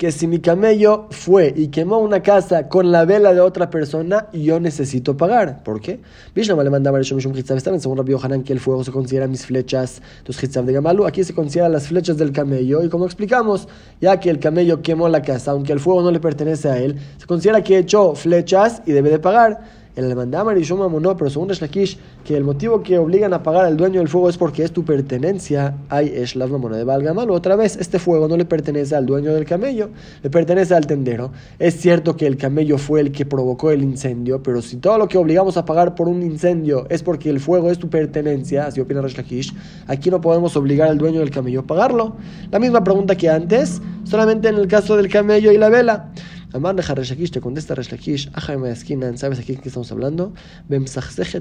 que 0.00 0.12
si 0.12 0.26
mi 0.26 0.38
camello 0.38 1.08
fue 1.10 1.52
y 1.54 1.68
quemó 1.68 1.98
una 1.98 2.22
casa 2.22 2.68
con 2.68 2.90
la 2.90 3.04
vela 3.04 3.34
de 3.34 3.40
otra 3.40 3.68
persona, 3.68 4.28
yo 4.32 4.58
necesito 4.58 5.14
pagar. 5.14 5.62
¿Por 5.62 5.82
qué? 5.82 6.00
Según 6.34 7.98
Rabbi 7.98 8.14
Hanan 8.22 8.42
que 8.42 8.54
el 8.54 8.60
fuego 8.60 8.82
se 8.82 8.92
considera 8.92 9.26
mis 9.26 9.44
flechas, 9.44 10.00
entonces 10.20 10.64
de 10.64 10.72
Gamalu, 10.72 11.04
aquí 11.04 11.22
se 11.22 11.34
consideran 11.34 11.72
las 11.72 11.88
flechas 11.88 12.16
del 12.16 12.32
camello, 12.32 12.82
y 12.82 12.88
como 12.88 13.04
explicamos, 13.04 13.68
ya 14.00 14.18
que 14.18 14.30
el 14.30 14.38
camello 14.38 14.80
quemó 14.80 15.06
la 15.10 15.20
casa, 15.20 15.50
aunque 15.50 15.74
el 15.74 15.80
fuego 15.80 16.00
no 16.00 16.10
le 16.10 16.18
pertenece 16.18 16.70
a 16.70 16.78
él, 16.78 16.96
se 17.18 17.26
considera 17.26 17.62
que 17.62 17.76
echó 17.76 18.14
flechas 18.14 18.80
y 18.86 18.92
debe 18.92 19.10
de 19.10 19.18
pagar. 19.18 19.80
El 19.96 20.04
Almandamar 20.04 20.56
y 20.56 20.62
Shomam 20.62 21.02
no, 21.02 21.16
pero 21.16 21.30
según 21.30 21.48
Lakish, 21.48 21.98
que 22.24 22.36
el 22.36 22.44
motivo 22.44 22.82
que 22.82 22.96
obligan 22.96 23.32
a 23.32 23.42
pagar 23.42 23.64
al 23.64 23.76
dueño 23.76 23.98
del 23.98 24.08
fuego 24.08 24.28
es 24.28 24.38
porque 24.38 24.62
es 24.62 24.70
tu 24.70 24.84
pertenencia. 24.84 25.74
Hay 25.88 26.08
Eshlav 26.08 26.50
Mamona 26.50 26.76
de 26.76 26.84
Valgamal. 26.84 27.28
Otra 27.30 27.56
vez, 27.56 27.76
este 27.76 27.98
fuego 27.98 28.28
no 28.28 28.36
le 28.36 28.44
pertenece 28.44 28.94
al 28.94 29.04
dueño 29.04 29.34
del 29.34 29.44
camello, 29.44 29.90
le 30.22 30.30
pertenece 30.30 30.74
al 30.74 30.86
tendero. 30.86 31.32
Es 31.58 31.80
cierto 31.80 32.16
que 32.16 32.26
el 32.26 32.36
camello 32.36 32.78
fue 32.78 33.00
el 33.00 33.10
que 33.10 33.26
provocó 33.26 33.72
el 33.72 33.82
incendio, 33.82 34.42
pero 34.42 34.62
si 34.62 34.76
todo 34.76 34.96
lo 34.96 35.08
que 35.08 35.18
obligamos 35.18 35.56
a 35.56 35.64
pagar 35.64 35.94
por 35.94 36.08
un 36.08 36.22
incendio 36.22 36.86
es 36.88 37.02
porque 37.02 37.28
el 37.28 37.40
fuego 37.40 37.70
es 37.70 37.78
tu 37.78 37.90
pertenencia, 37.90 38.66
así 38.66 38.80
opina 38.80 39.02
Resh 39.02 39.16
Lakish, 39.16 39.54
aquí 39.86 40.10
no 40.10 40.20
podemos 40.20 40.56
obligar 40.56 40.88
al 40.88 40.98
dueño 40.98 41.20
del 41.20 41.30
camello 41.30 41.60
a 41.60 41.66
pagarlo. 41.66 42.16
La 42.50 42.58
misma 42.60 42.84
pregunta 42.84 43.16
que 43.16 43.28
antes, 43.28 43.82
solamente 44.04 44.48
en 44.48 44.54
el 44.54 44.68
caso 44.68 44.96
del 44.96 45.08
camello 45.08 45.50
y 45.50 45.58
la 45.58 45.68
vela. 45.68 46.10
Amar 46.52 46.74
le 46.74 46.82
Reshakish, 46.82 47.30
te 47.30 47.40
contesta 47.40 47.76
Reshakish, 47.76 48.28
esquina, 48.72 49.16
¿sabes 49.16 49.38
aquí 49.38 49.54
de 49.54 49.60
qué 49.60 49.68
estamos 49.68 49.92
hablando? 49.92 50.32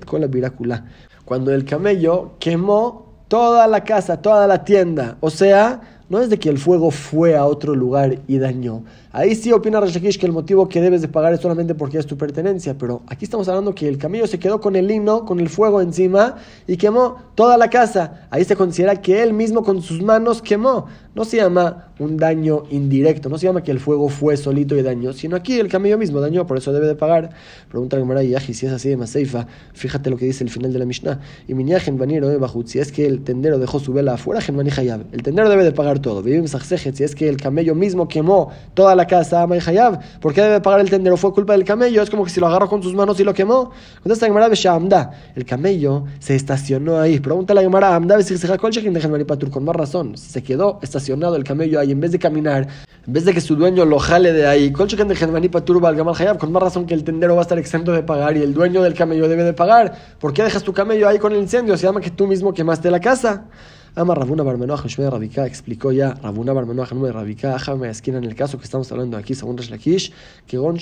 con 0.05 0.21
la. 0.21 0.85
Cuando 1.25 1.51
el 1.51 1.65
camello 1.65 2.35
quemó 2.39 3.23
toda 3.27 3.65
la 3.65 3.83
casa, 3.83 4.21
toda 4.21 4.45
la 4.45 4.63
tienda, 4.63 5.17
o 5.19 5.31
sea, 5.31 5.81
no 6.09 6.19
es 6.19 6.29
de 6.29 6.39
que 6.39 6.49
el 6.49 6.57
fuego 6.57 6.89
fue 6.89 7.35
a 7.35 7.45
otro 7.45 7.75
lugar 7.75 8.19
y 8.27 8.39
dañó. 8.39 8.83
Ahí 9.11 9.35
sí 9.35 9.51
opina 9.51 9.79
Rashakish 9.79 10.19
que 10.19 10.25
el 10.25 10.31
motivo 10.31 10.67
que 10.67 10.81
debes 10.81 11.01
de 11.01 11.07
pagar 11.07 11.33
es 11.33 11.39
solamente 11.39 11.75
porque 11.75 11.99
es 11.99 12.07
tu 12.07 12.17
pertenencia, 12.17 12.75
pero 12.77 13.03
aquí 13.07 13.25
estamos 13.25 13.47
hablando 13.47 13.75
que 13.75 13.87
el 13.87 13.97
camello 13.99 14.25
se 14.25 14.39
quedó 14.39 14.59
con 14.59 14.75
el 14.75 14.87
lino, 14.87 15.25
con 15.25 15.39
el 15.39 15.49
fuego 15.49 15.81
encima 15.81 16.35
y 16.67 16.77
quemó 16.77 17.17
toda 17.35 17.57
la 17.57 17.69
casa. 17.69 18.27
Ahí 18.31 18.43
se 18.43 18.55
considera 18.55 18.95
que 19.01 19.21
él 19.21 19.33
mismo 19.33 19.63
con 19.63 19.81
sus 19.83 20.01
manos 20.01 20.41
quemó. 20.41 20.87
No 21.19 21.25
se 21.25 21.35
llama 21.35 21.89
un 21.99 22.15
daño 22.15 22.63
indirecto, 22.69 23.27
no 23.27 23.37
se 23.37 23.47
llama 23.47 23.61
que 23.61 23.71
el 23.71 23.81
fuego 23.81 24.07
fue 24.07 24.37
solito 24.37 24.77
y 24.77 24.81
dañó, 24.81 25.11
sino 25.11 25.35
aquí 25.35 25.59
el 25.59 25.67
camello 25.67 25.97
mismo 25.97 26.21
dañó, 26.21 26.47
por 26.47 26.57
eso 26.57 26.71
debe 26.71 26.87
de 26.87 26.95
pagar. 26.95 27.31
Pregunta 27.67 27.97
Gemara 27.97 28.23
y 28.23 28.33
si 28.39 28.65
es 28.65 28.71
así 28.71 28.87
de 28.87 28.95
Maseifa, 28.95 29.45
fíjate 29.73 30.09
lo 30.09 30.15
que 30.15 30.23
dice 30.23 30.45
el 30.45 30.49
final 30.49 30.71
de 30.71 30.79
la 30.79 30.85
Mishnah. 30.85 31.19
Y 31.45 31.55
Minyajen 31.55 31.97
Baniro 31.97 32.29
de 32.29 32.37
Bajut, 32.37 32.67
si 32.67 32.79
es 32.79 32.93
que 32.93 33.05
el 33.05 33.21
tendero 33.25 33.59
dejó 33.59 33.81
su 33.81 33.91
vela 33.91 34.13
afuera, 34.13 34.39
Hayab. 34.39 35.07
El 35.11 35.21
tendero 35.21 35.49
debe 35.49 35.65
de 35.65 35.73
pagar 35.73 35.99
todo. 35.99 36.23
Vivim 36.23 36.47
si 36.47 37.03
es 37.03 37.15
que 37.15 37.27
el 37.27 37.35
camello 37.35 37.75
mismo 37.75 38.07
quemó 38.07 38.51
toda 38.73 38.95
la 38.95 39.05
casa, 39.05 39.41
Amay 39.41 39.59
Hayab, 39.59 39.99
¿por 40.21 40.33
qué 40.33 40.41
debe 40.41 40.61
pagar 40.61 40.79
el 40.79 40.89
tendero? 40.89 41.17
Fue 41.17 41.33
culpa 41.33 41.51
del 41.51 41.65
camello, 41.65 42.01
es 42.01 42.09
como 42.09 42.23
que 42.23 42.29
si 42.29 42.39
lo 42.39 42.47
agarró 42.47 42.69
con 42.69 42.81
sus 42.81 42.93
manos 42.93 43.19
y 43.19 43.25
lo 43.25 43.33
quemó. 43.33 43.71
Contesta 44.01 44.25
Gemara 44.25 44.49
Amda, 44.73 45.11
el 45.35 45.43
camello 45.43 46.05
se 46.19 46.37
estacionó 46.37 46.97
ahí. 46.97 47.19
Pregunta 47.19 47.53
la 47.53 47.61
Gemara 47.61 47.93
Amda, 47.93 48.21
si 48.23 48.37
se 48.37 48.47
con 49.49 49.65
más 49.65 49.75
razón, 49.75 50.15
se 50.15 50.41
quedó 50.41 50.79
estacionado 50.81 51.08
el 51.35 51.43
camello 51.43 51.79
ahí 51.79 51.91
en 51.91 51.99
vez 51.99 52.11
de 52.11 52.19
caminar, 52.19 52.67
en 53.05 53.13
vez 53.13 53.25
de 53.25 53.33
que 53.33 53.41
su 53.41 53.55
dueño 53.55 53.85
lo 53.85 53.99
jale 53.99 54.33
de 54.33 54.45
ahí, 54.45 54.71
de 55.07 55.15
con 56.37 56.51
más 56.51 56.63
razón 56.63 56.85
que 56.85 56.93
el 56.93 57.03
tendero 57.03 57.35
va 57.35 57.41
a 57.41 57.43
estar 57.43 57.57
exento 57.57 57.91
de 57.91 58.03
pagar 58.03 58.37
y 58.37 58.41
el 58.41 58.53
dueño 58.53 58.81
del 58.81 58.93
camello 58.93 59.27
debe 59.27 59.43
de 59.43 59.53
pagar. 59.53 59.95
¿Por 60.19 60.33
qué 60.33 60.43
dejas 60.43 60.63
tu 60.63 60.73
camello 60.73 61.07
ahí 61.07 61.19
con 61.19 61.33
el 61.33 61.39
incendio? 61.39 61.77
Se 61.77 61.87
llama 61.87 62.01
que 62.01 62.11
tú 62.11 62.27
mismo 62.27 62.53
quemaste 62.53 62.91
la 62.91 62.99
casa. 62.99 63.45
Ama 63.95 64.13
Rabuna 64.13 64.43
Barmenoach 64.43 64.95
de 64.95 65.09
Rabika 65.09 65.47
explicó 65.47 65.91
ya 65.91 66.13
Rabuna 66.13 66.53
Barmenoach 66.53 66.91
de 66.91 67.11
Rabika 67.11 67.55
Ajame 67.55 67.89
esquina 67.89 68.19
en 68.19 68.23
el 68.23 68.35
caso 68.35 68.59
que 68.59 68.63
estamos 68.63 68.91
hablando 68.91 69.17
aquí 69.17 69.33
según 69.33 69.57
Reshlakish 69.57 70.13
que 70.45 70.57
Gon 70.57 70.77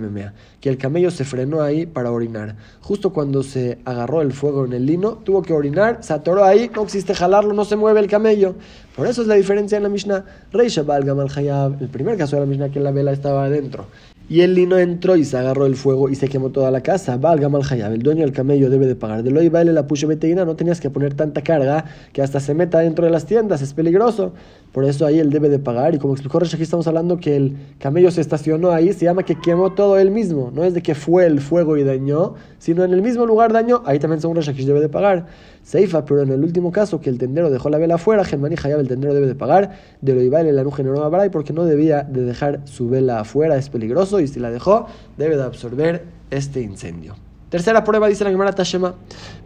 Memea 0.00 0.34
que 0.60 0.68
el 0.68 0.76
camello 0.76 1.12
se 1.12 1.24
frenó 1.24 1.62
ahí 1.62 1.86
para 1.86 2.10
orinar. 2.10 2.56
Justo 2.80 3.12
cuando 3.12 3.44
se 3.44 3.78
agarró 3.84 4.20
el 4.20 4.32
fuego 4.32 4.64
en 4.64 4.72
el 4.72 4.84
lino 4.84 5.12
tuvo 5.12 5.42
que 5.42 5.52
orinar 5.52 5.98
se 6.00 6.12
atoró 6.12 6.44
ahí 6.44 6.70
no 6.74 6.82
existe 6.82 7.14
jalarlo 7.14 7.54
no 7.54 7.64
se 7.64 7.76
mueve 7.76 8.00
el 8.00 8.08
camello. 8.08 8.56
Por 8.96 9.06
eso 9.06 9.22
es 9.22 9.28
la 9.28 9.36
diferencia 9.36 9.76
en 9.76 9.84
la 9.84 9.88
Mishnah. 9.88 10.24
Rey 10.52 10.68
Shabal 10.68 11.04
Gamal 11.04 11.30
Hayab 11.34 11.80
el 11.80 11.88
primer 11.88 12.18
caso 12.18 12.34
de 12.34 12.40
la 12.40 12.46
Mishnah 12.46 12.70
que 12.70 12.80
la 12.80 12.90
vela 12.90 13.12
estaba 13.12 13.44
adentro 13.44 13.86
y 14.26 14.40
el 14.40 14.54
lino 14.54 14.78
entró 14.78 15.16
y 15.16 15.24
se 15.24 15.36
agarró 15.36 15.66
el 15.66 15.76
fuego 15.76 16.08
y 16.08 16.14
se 16.14 16.28
quemó 16.28 16.50
toda 16.50 16.70
la 16.70 16.80
casa. 16.80 17.18
Valga 17.18 17.50
mal 17.50 17.62
el 17.70 18.02
dueño 18.02 18.22
del 18.22 18.32
camello 18.32 18.70
debe 18.70 18.86
de 18.86 18.96
pagar. 18.96 19.22
De 19.22 19.30
lo 19.30 19.42
y 19.42 19.50
baile 19.50 19.72
la 19.72 19.86
pucha 19.86 20.06
beteína, 20.06 20.46
no 20.46 20.56
tenías 20.56 20.80
que 20.80 20.88
poner 20.88 21.14
tanta 21.14 21.42
carga 21.42 21.84
que 22.12 22.22
hasta 22.22 22.40
se 22.40 22.54
meta 22.54 22.78
dentro 22.78 23.04
de 23.04 23.10
las 23.10 23.26
tiendas, 23.26 23.60
es 23.60 23.74
peligroso. 23.74 24.32
Por 24.72 24.84
eso 24.84 25.04
ahí 25.04 25.18
él 25.18 25.30
debe 25.30 25.50
de 25.50 25.58
pagar. 25.58 25.94
Y 25.94 25.98
como 25.98 26.14
explicó 26.14 26.38
Resh, 26.38 26.54
aquí 26.54 26.62
estamos 26.62 26.86
hablando 26.86 27.18
que 27.18 27.36
el 27.36 27.56
camello 27.78 28.10
se 28.10 28.22
estacionó 28.22 28.72
ahí, 28.72 28.92
se 28.94 29.04
llama 29.04 29.24
que 29.24 29.38
quemó 29.38 29.72
todo 29.72 29.98
él 29.98 30.10
mismo. 30.10 30.50
No 30.54 30.64
es 30.64 30.72
de 30.72 30.82
que 30.82 30.94
fue 30.94 31.26
el 31.26 31.40
fuego 31.40 31.76
y 31.76 31.84
dañó, 31.84 32.34
sino 32.58 32.82
en 32.82 32.94
el 32.94 33.02
mismo 33.02 33.26
lugar 33.26 33.52
dañó, 33.52 33.82
ahí 33.84 33.98
también 33.98 34.22
según 34.22 34.36
Resh 34.36 34.54
debe 34.64 34.80
de 34.80 34.88
pagar. 34.88 35.26
Seifa, 35.64 36.04
pero 36.04 36.22
en 36.22 36.30
el 36.30 36.44
último 36.44 36.70
caso 36.70 37.00
que 37.00 37.08
el 37.08 37.18
tendero 37.18 37.50
dejó 37.50 37.70
la 37.70 37.78
vela 37.78 37.94
afuera, 37.94 38.22
Germán 38.22 38.52
y 38.52 38.56
Hayab 38.62 38.80
el 38.80 38.88
tendero 38.88 39.14
debe 39.14 39.26
de 39.26 39.34
pagar. 39.34 39.72
De 40.02 40.14
lo 40.14 40.22
y 40.22 40.28
baile 40.28 40.52
la 40.52 40.70
generó 40.70 41.02
a 41.02 41.30
porque 41.30 41.54
no 41.54 41.64
debía 41.64 42.02
de 42.02 42.22
dejar 42.22 42.60
su 42.64 42.88
vela 42.88 43.20
afuera, 43.20 43.56
es 43.56 43.70
peligroso 43.70 44.20
y 44.20 44.28
si 44.28 44.40
la 44.40 44.50
dejó 44.50 44.86
debe 45.16 45.36
de 45.36 45.42
absorber 45.42 46.04
este 46.30 46.60
incendio. 46.60 47.16
Tercera 47.48 47.84
prueba, 47.84 48.08
dice 48.08 48.24
la 48.24 48.30
Gemara 48.30 48.52
Tashema. 48.52 48.94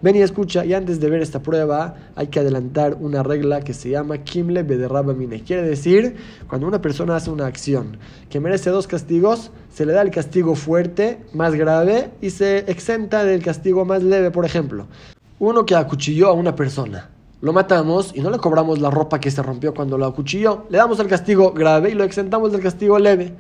Ven 0.01 0.17
y 0.17 0.23
escucha, 0.23 0.65
y 0.65 0.73
antes 0.73 0.99
de 0.99 1.11
ver 1.11 1.21
esta 1.21 1.43
prueba, 1.43 1.95
hay 2.17 2.29
que 2.29 2.41
adelantar 2.41 2.97
una 2.99 3.23
regla 3.23 3.61
que 3.61 3.75
se 3.75 3.91
llama 3.91 4.19
Kimle 4.19 4.63
Bederrabamine. 4.63 5.43
Quiere 5.43 5.63
decir, 5.63 6.17
cuando 6.49 6.67
una 6.67 6.81
persona 6.81 7.17
hace 7.17 7.31
una 7.31 7.47
acción 7.47 7.99
que 8.31 8.41
merece 8.41 8.71
dos 8.71 8.87
castigos, 8.87 9.51
se 9.69 9.85
le 9.85 9.93
da 9.93 10.01
el 10.01 10.11
castigo 10.11 10.55
fuerte, 10.55 11.19
más 11.35 11.55
grave, 11.55 12.11
y 12.23 12.31
se 12.31 12.61
exenta 12.71 13.25
del 13.25 13.43
castigo 13.43 13.85
más 13.85 14.03
leve, 14.03 14.31
por 14.31 14.47
ejemplo. 14.47 14.87
Uno 15.41 15.65
que 15.65 15.77
acuchilló 15.77 16.29
a 16.29 16.33
una 16.33 16.57
persona. 16.57 17.11
Lo 17.41 17.53
matamos 17.53 18.11
y 18.13 18.21
no 18.21 18.31
le 18.31 18.39
cobramos 18.39 18.81
la 18.81 18.91
ropa 18.91 19.21
que 19.21 19.31
se 19.31 19.41
rompió 19.41 19.73
cuando 19.73 19.97
lo 19.97 20.07
acuchilló. 20.07 20.65
Le 20.69 20.79
damos 20.79 20.99
el 20.99 21.07
castigo 21.07 21.53
grave 21.53 21.91
y 21.91 21.95
lo 21.95 22.03
exentamos 22.03 22.51
del 22.51 22.61
castigo 22.61 22.99
leve. 22.99 23.35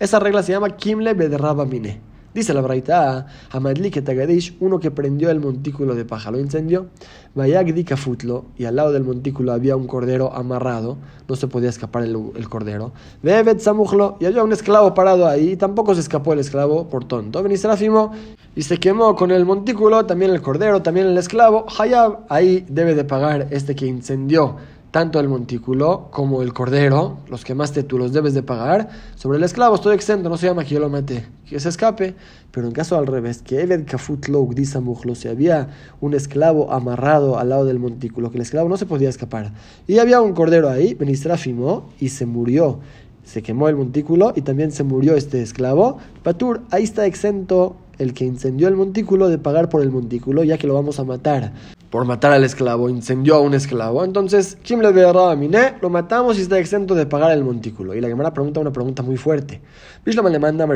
Esa 0.00 0.18
regla 0.18 0.42
se 0.42 0.52
llama 0.52 0.76
Kimle 0.76 1.14
Bederrabamine. 1.14 2.00
Dice 2.36 2.52
la 2.52 2.60
braita, 2.60 3.28
Hamadlik 3.50 4.04
Tagadish, 4.04 4.58
uno 4.60 4.78
que 4.78 4.90
prendió 4.90 5.30
el 5.30 5.40
montículo 5.40 5.94
de 5.94 6.04
paja, 6.04 6.30
lo 6.30 6.38
incendió, 6.38 6.88
Vayagdika 7.34 7.96
Futlo, 7.96 8.44
y 8.58 8.66
al 8.66 8.76
lado 8.76 8.92
del 8.92 9.04
montículo 9.04 9.52
había 9.52 9.74
un 9.74 9.86
cordero 9.86 10.34
amarrado, 10.34 10.98
no 11.26 11.34
se 11.34 11.48
podía 11.48 11.70
escapar 11.70 12.02
el, 12.02 12.46
cordero, 12.50 12.92
Bebet 13.22 13.60
Samujlo, 13.60 14.18
y 14.20 14.26
había 14.26 14.44
un 14.44 14.52
esclavo 14.52 14.92
parado 14.92 15.26
ahí, 15.26 15.52
y 15.52 15.56
tampoco 15.56 15.94
se 15.94 16.02
escapó 16.02 16.34
el 16.34 16.40
esclavo 16.40 16.90
por 16.90 17.06
tonto, 17.06 17.42
Benisrafimo, 17.42 18.12
y 18.54 18.60
se 18.60 18.76
quemó 18.76 19.16
con 19.16 19.30
el 19.30 19.46
montículo, 19.46 20.04
también 20.04 20.30
el 20.30 20.42
cordero, 20.42 20.82
también 20.82 21.06
el 21.06 21.16
esclavo, 21.16 21.64
Hayab, 21.78 22.26
ahí 22.28 22.66
debe 22.68 22.94
de 22.94 23.04
pagar 23.04 23.46
este 23.50 23.74
que 23.74 23.86
incendió 23.86 24.56
tanto 24.96 25.20
el 25.20 25.28
montículo 25.28 26.08
como 26.10 26.40
el 26.40 26.54
cordero, 26.54 27.18
los 27.28 27.44
quemaste 27.44 27.82
tú 27.82 27.98
los 27.98 28.14
debes 28.14 28.32
de 28.32 28.42
pagar. 28.42 28.88
Sobre 29.14 29.36
el 29.36 29.44
esclavo 29.44 29.74
estoy 29.74 29.94
exento, 29.94 30.30
no 30.30 30.38
se 30.38 30.46
llama 30.46 30.64
que 30.64 30.70
yo 30.70 30.80
lo 30.80 30.88
maté, 30.88 31.26
que 31.46 31.60
se 31.60 31.68
escape. 31.68 32.14
Pero 32.50 32.66
en 32.66 32.72
caso 32.72 32.96
al 32.96 33.06
revés, 33.06 33.42
que 33.42 33.60
Eved 33.60 33.84
Kafut 33.84 34.24
Disamujlo, 34.54 35.14
si 35.14 35.28
había 35.28 35.68
un 36.00 36.14
esclavo 36.14 36.72
amarrado 36.72 37.38
al 37.38 37.50
lado 37.50 37.66
del 37.66 37.78
montículo, 37.78 38.30
que 38.30 38.38
el 38.38 38.42
esclavo 38.44 38.70
no 38.70 38.78
se 38.78 38.86
podía 38.86 39.10
escapar, 39.10 39.52
y 39.86 39.98
había 39.98 40.22
un 40.22 40.32
cordero 40.32 40.70
ahí, 40.70 40.94
Benisrafimó, 40.94 41.90
y 42.00 42.08
se 42.08 42.24
murió. 42.24 42.78
Se 43.22 43.42
quemó 43.42 43.68
el 43.68 43.76
montículo 43.76 44.32
y 44.34 44.40
también 44.40 44.72
se 44.72 44.82
murió 44.82 45.14
este 45.14 45.42
esclavo. 45.42 45.98
Patur, 46.22 46.62
ahí 46.70 46.84
está 46.84 47.04
exento 47.04 47.76
el 47.98 48.14
que 48.14 48.24
incendió 48.24 48.66
el 48.68 48.76
montículo 48.76 49.28
de 49.28 49.36
pagar 49.36 49.68
por 49.68 49.82
el 49.82 49.90
montículo, 49.90 50.42
ya 50.42 50.56
que 50.56 50.66
lo 50.66 50.72
vamos 50.72 50.98
a 51.00 51.04
matar 51.04 51.52
por 51.90 52.04
matar 52.04 52.32
al 52.32 52.44
esclavo, 52.44 52.88
incendió 52.88 53.36
a 53.36 53.40
un 53.40 53.54
esclavo. 53.54 54.04
Entonces, 54.04 54.56
Kim 54.62 54.80
le 54.80 54.88
a 54.88 55.36
Miné, 55.36 55.74
lo 55.80 55.90
matamos 55.90 56.38
y 56.38 56.42
está 56.42 56.58
exento 56.58 56.94
de 56.94 57.06
pagar 57.06 57.30
el 57.32 57.44
montículo. 57.44 57.94
Y 57.94 58.00
la 58.00 58.08
Gemara 58.08 58.32
pregunta 58.32 58.60
una 58.60 58.72
pregunta 58.72 59.02
muy 59.02 59.16
fuerte. 59.16 59.60
Bishlam 60.04 60.26
le 60.28 60.38
manda 60.38 60.66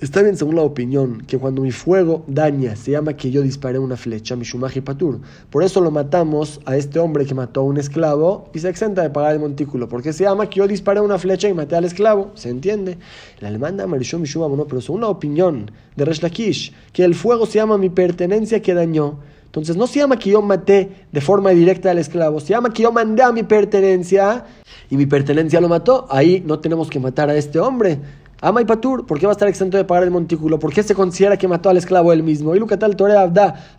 Está 0.00 0.22
bien, 0.22 0.36
según 0.36 0.56
la 0.56 0.62
opinión, 0.62 1.22
que 1.24 1.38
cuando 1.38 1.62
mi 1.62 1.70
fuego 1.70 2.24
daña, 2.26 2.74
se 2.74 2.90
llama 2.90 3.14
que 3.14 3.30
yo 3.30 3.42
disparé 3.42 3.78
una 3.78 3.96
flecha, 3.96 4.34
Mishumaji 4.34 4.80
Patur. 4.80 5.20
Por 5.50 5.62
eso 5.62 5.80
lo 5.80 5.92
matamos 5.92 6.60
a 6.66 6.76
este 6.76 6.98
hombre 6.98 7.24
que 7.24 7.32
mató 7.32 7.60
a 7.60 7.62
un 7.62 7.78
esclavo 7.78 8.50
y 8.52 8.58
se 8.58 8.68
exenta 8.68 9.02
de 9.02 9.10
pagar 9.10 9.32
el 9.32 9.38
montículo, 9.38 9.88
porque 9.88 10.12
se 10.12 10.24
llama 10.24 10.50
que 10.50 10.58
yo 10.58 10.66
disparé 10.66 11.00
una 11.00 11.16
flecha 11.16 11.48
y 11.48 11.54
maté 11.54 11.76
al 11.76 11.84
esclavo. 11.84 12.32
¿Se 12.34 12.50
entiende? 12.50 12.98
La 13.38 13.48
alemana 13.48 13.86
Marishon 13.86 14.20
Mishuma, 14.20 14.48
no, 14.48 14.66
pero 14.66 14.80
según 14.80 15.02
la 15.02 15.08
opinión 15.08 15.70
de 15.94 16.04
Resh 16.04 16.22
Lakish, 16.22 16.74
que 16.92 17.04
el 17.04 17.14
fuego 17.14 17.46
se 17.46 17.54
llama 17.54 17.78
mi 17.78 17.88
pertenencia 17.88 18.60
que 18.60 18.74
dañó. 18.74 19.20
Entonces 19.54 19.76
no 19.76 19.86
se 19.86 20.00
llama 20.00 20.18
que 20.18 20.30
yo 20.30 20.42
maté 20.42 21.06
de 21.12 21.20
forma 21.20 21.50
directa 21.50 21.88
al 21.88 21.98
esclavo, 21.98 22.40
se 22.40 22.48
llama 22.48 22.72
que 22.72 22.82
yo 22.82 22.90
mandé 22.90 23.22
a 23.22 23.30
mi 23.30 23.44
pertenencia 23.44 24.46
y 24.90 24.96
mi 24.96 25.06
pertenencia 25.06 25.60
lo 25.60 25.68
mató. 25.68 26.08
Ahí 26.10 26.42
no 26.44 26.58
tenemos 26.58 26.90
que 26.90 26.98
matar 26.98 27.30
a 27.30 27.36
este 27.36 27.60
hombre. 27.60 28.00
Ama 28.40 28.62
y 28.62 28.64
Patur, 28.64 29.06
¿por 29.06 29.20
qué 29.20 29.26
va 29.26 29.30
a 29.30 29.34
estar 29.34 29.46
exento 29.46 29.76
de 29.76 29.84
pagar 29.84 30.02
el 30.02 30.10
montículo? 30.10 30.58
¿Por 30.58 30.72
qué 30.72 30.82
se 30.82 30.96
considera 30.96 31.36
que 31.36 31.46
mató 31.46 31.70
al 31.70 31.76
esclavo 31.76 32.12
él 32.12 32.24
mismo? 32.24 32.56
Y 32.56 32.58
Lucatal 32.58 32.96
Tore 32.96 33.16
Abda, 33.16 33.78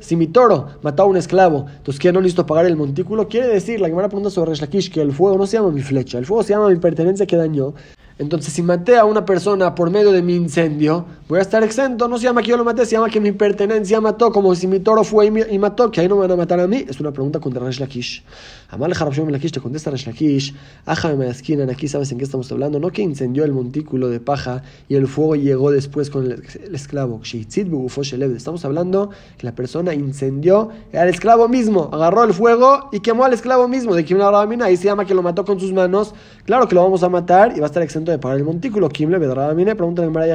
si 0.00 0.16
mi 0.16 0.26
toro 0.26 0.66
mató 0.82 1.04
a 1.04 1.06
un 1.06 1.16
esclavo, 1.16 1.66
entonces 1.68 2.00
que 2.00 2.12
no 2.12 2.20
necesito 2.20 2.44
pagar 2.44 2.66
el 2.66 2.74
montículo, 2.74 3.28
quiere 3.28 3.46
decir, 3.46 3.80
la 3.80 3.88
que 3.88 3.94
me 3.94 4.02
pregunta 4.08 4.28
sobre 4.28 4.50
Reshlakish, 4.50 4.90
que 4.90 5.00
el 5.00 5.12
fuego 5.12 5.38
no 5.38 5.46
se 5.46 5.56
llama 5.56 5.70
mi 5.70 5.82
flecha, 5.82 6.18
el 6.18 6.26
fuego 6.26 6.42
se 6.42 6.52
llama 6.52 6.68
mi 6.68 6.76
pertenencia 6.80 7.26
que 7.26 7.36
dañó. 7.36 7.74
Entonces, 8.18 8.52
si 8.52 8.60
maté 8.60 8.98
a 8.98 9.04
una 9.04 9.24
persona 9.24 9.72
por 9.74 9.88
medio 9.88 10.10
de 10.10 10.20
mi 10.20 10.34
incendio, 10.34 11.06
voy 11.30 11.38
a 11.38 11.42
estar 11.42 11.62
exento. 11.62 12.08
No 12.08 12.18
se 12.18 12.24
llama 12.24 12.42
que 12.42 12.48
yo 12.48 12.56
lo 12.56 12.64
maté, 12.64 12.84
se 12.84 12.96
llama 12.96 13.08
que 13.08 13.20
mi 13.20 13.30
pertenencia 13.30 14.00
mató, 14.00 14.32
como 14.32 14.52
si 14.56 14.66
mi 14.66 14.80
toro 14.80 15.04
fue 15.04 15.26
y, 15.26 15.58
mató, 15.58 15.90
que 15.90 16.00
ahí 16.00 16.08
no 16.08 16.16
me 16.16 16.22
van 16.22 16.32
a 16.32 16.36
matar 16.36 16.58
a 16.58 16.66
mí. 16.66 16.84
Es 16.88 16.98
una 16.98 17.12
pregunta 17.12 17.38
contra 17.38 17.64
Resh 17.64 17.78
Lakish. 17.78 18.24
Amal 18.68 18.92
Harabshom 18.92 19.28
Lakish 19.28 19.52
te 19.52 19.60
contesta 19.60 19.92
Resh 19.92 20.06
Lakish. 20.06 20.52
Ajame 20.86 21.28
esquina, 21.28 21.64
aquí 21.70 21.86
sabes 21.86 22.10
en 22.10 22.18
qué 22.18 22.24
estamos 22.24 22.50
hablando. 22.50 22.80
No 22.80 22.90
que 22.90 23.02
incendió 23.02 23.44
el 23.44 23.52
montículo 23.52 24.08
de 24.08 24.18
paja 24.18 24.64
y 24.88 24.96
el 24.96 25.06
fuego 25.06 25.36
llegó 25.36 25.70
después 25.70 26.10
con 26.10 26.24
el, 26.26 26.42
esclavo. 26.74 27.20
Estamos 27.22 28.64
hablando 28.64 29.10
que 29.38 29.46
la 29.46 29.54
persona 29.54 29.94
incendió 29.94 30.70
al 30.92 31.08
esclavo 31.08 31.48
mismo, 31.48 31.90
agarró 31.92 32.24
el 32.24 32.34
fuego 32.34 32.88
y 32.90 32.98
quemó 32.98 33.24
al 33.24 33.34
esclavo 33.34 33.68
mismo. 33.68 33.94
De 33.94 34.04
Kim 34.04 34.20
Ahí 34.20 34.76
se 34.76 34.86
llama 34.86 35.04
que 35.04 35.14
lo 35.14 35.22
mató 35.22 35.44
con 35.44 35.60
sus 35.60 35.72
manos. 35.72 36.12
Claro 36.44 36.66
que 36.66 36.74
lo 36.74 36.82
vamos 36.82 37.04
a 37.04 37.08
matar 37.08 37.52
y 37.56 37.60
va 37.60 37.66
a 37.66 37.68
estar 37.68 37.84
exento 37.84 38.10
de 38.10 38.18
pagar 38.18 38.38
el 38.38 38.44
montículo. 38.44 38.88
Kimle 38.88 39.18
Bedramine, 39.18 39.76
pregunta 39.76 40.02
en 40.02 40.10
Maraya 40.10 40.34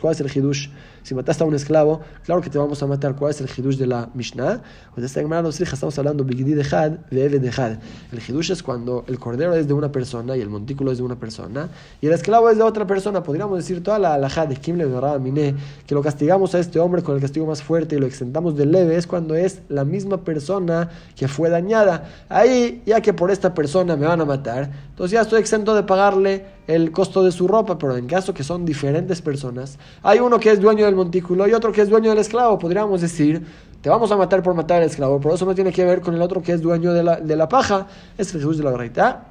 ¿cuál 0.00 0.12
es 0.12 0.27
el 0.28 0.36
Hidush? 0.36 0.68
Si 1.02 1.14
mataste 1.14 1.42
a 1.42 1.46
un 1.46 1.54
esclavo, 1.54 2.02
claro 2.24 2.42
que 2.42 2.50
te 2.50 2.58
vamos 2.58 2.82
a 2.82 2.86
matar. 2.86 3.16
¿Cuál 3.16 3.30
es 3.30 3.40
el 3.40 3.48
Hidush 3.48 3.76
de 3.76 3.86
la 3.86 4.10
Mishnah? 4.12 4.60
Pues 4.94 5.06
esta 5.06 5.20
Gemara 5.20 5.42
nos 5.42 5.58
dice, 5.58 5.72
estamos 5.72 5.98
hablando 5.98 6.22
de 6.22 6.66
Had, 6.70 6.90
de 7.10 7.28
de 7.28 7.48
Had. 7.48 7.78
El 8.12 8.20
Hidush 8.26 8.50
es 8.50 8.62
cuando 8.62 9.04
el 9.08 9.18
cordero 9.18 9.54
es 9.54 9.66
de 9.66 9.72
una 9.72 9.90
persona 9.90 10.36
y 10.36 10.40
el 10.40 10.50
montículo 10.50 10.92
es 10.92 10.98
de 10.98 11.04
una 11.04 11.16
persona 11.16 11.68
y 12.00 12.06
el 12.06 12.12
esclavo 12.12 12.50
es 12.50 12.58
de 12.58 12.62
otra 12.62 12.86
persona. 12.86 13.22
Podríamos 13.22 13.58
decir 13.58 13.82
toda 13.82 13.98
la 13.98 14.14
alajá 14.14 14.46
de 14.46 14.56
Kimle 14.56 14.84
Bedramine, 14.84 15.54
que 15.86 15.94
lo 15.94 16.02
castigamos 16.02 16.54
a 16.54 16.58
este 16.58 16.78
hombre 16.78 17.02
con 17.02 17.14
el 17.14 17.20
castigo 17.20 17.46
más 17.46 17.62
fuerte 17.62 17.96
y 17.96 17.98
lo 17.98 18.06
extendamos 18.06 18.56
de 18.56 18.66
leve, 18.66 18.96
es 18.96 19.06
cuando 19.06 19.34
es 19.34 19.60
la 19.68 19.84
misma 19.84 20.24
persona 20.24 20.90
que 21.16 21.28
fue 21.28 21.48
dañada. 21.48 22.08
Ahí, 22.28 22.82
ya 22.84 23.00
que 23.00 23.12
por 23.12 23.30
esta 23.30 23.54
persona 23.54 23.96
me 23.96 24.06
van 24.06 24.20
a 24.20 24.24
matar, 24.24 24.70
entonces 24.90 25.12
ya 25.12 25.22
estoy 25.22 25.40
exento 25.40 25.74
de 25.74 25.82
pagarle 25.84 26.57
el 26.68 26.92
costo 26.92 27.24
de 27.24 27.32
su 27.32 27.48
ropa, 27.48 27.78
pero 27.78 27.96
en 27.96 28.06
caso 28.06 28.32
que 28.32 28.44
son 28.44 28.64
diferentes 28.64 29.20
personas, 29.22 29.78
hay 30.02 30.20
uno 30.20 30.38
que 30.38 30.50
es 30.50 30.60
dueño 30.60 30.84
del 30.84 30.94
montículo 30.94 31.48
y 31.48 31.54
otro 31.54 31.72
que 31.72 31.80
es 31.80 31.88
dueño 31.88 32.10
del 32.10 32.18
esclavo, 32.18 32.58
podríamos 32.58 33.00
decir, 33.00 33.42
te 33.80 33.88
vamos 33.88 34.12
a 34.12 34.16
matar 34.16 34.42
por 34.42 34.54
matar 34.54 34.82
al 34.82 34.88
esclavo, 34.88 35.18
pero 35.18 35.34
eso 35.34 35.46
no 35.46 35.54
tiene 35.54 35.72
que 35.72 35.84
ver 35.84 36.02
con 36.02 36.14
el 36.14 36.22
otro 36.22 36.42
que 36.42 36.52
es 36.52 36.60
dueño 36.60 36.92
de 36.92 37.02
la, 37.02 37.16
de 37.16 37.36
la 37.36 37.48
paja, 37.48 37.86
es 38.18 38.30
Jesús 38.30 38.58
de 38.58 38.64
la 38.64 38.70
verdad 38.70 39.22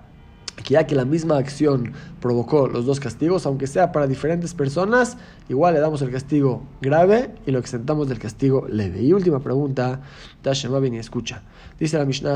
que 0.63 0.73
ya 0.73 0.87
que 0.87 0.95
la 0.95 1.05
misma 1.05 1.37
acción 1.37 1.93
provocó 2.19 2.67
los 2.67 2.85
dos 2.85 2.99
castigos, 2.99 3.45
aunque 3.45 3.67
sea 3.67 3.91
para 3.91 4.07
diferentes 4.07 4.53
personas, 4.53 5.17
igual 5.49 5.75
le 5.75 5.79
damos 5.79 6.01
el 6.01 6.11
castigo 6.11 6.63
grave 6.81 7.35
y 7.45 7.51
lo 7.51 7.59
exentamos 7.59 8.09
del 8.09 8.19
castigo 8.19 8.67
leve. 8.67 9.01
Y 9.01 9.13
última 9.13 9.39
pregunta, 9.39 10.01
Tashema 10.41 10.85
y 10.85 10.97
escucha. 10.97 11.43
Dice 11.79 11.97
la 11.97 12.05
Mishnah, 12.05 12.35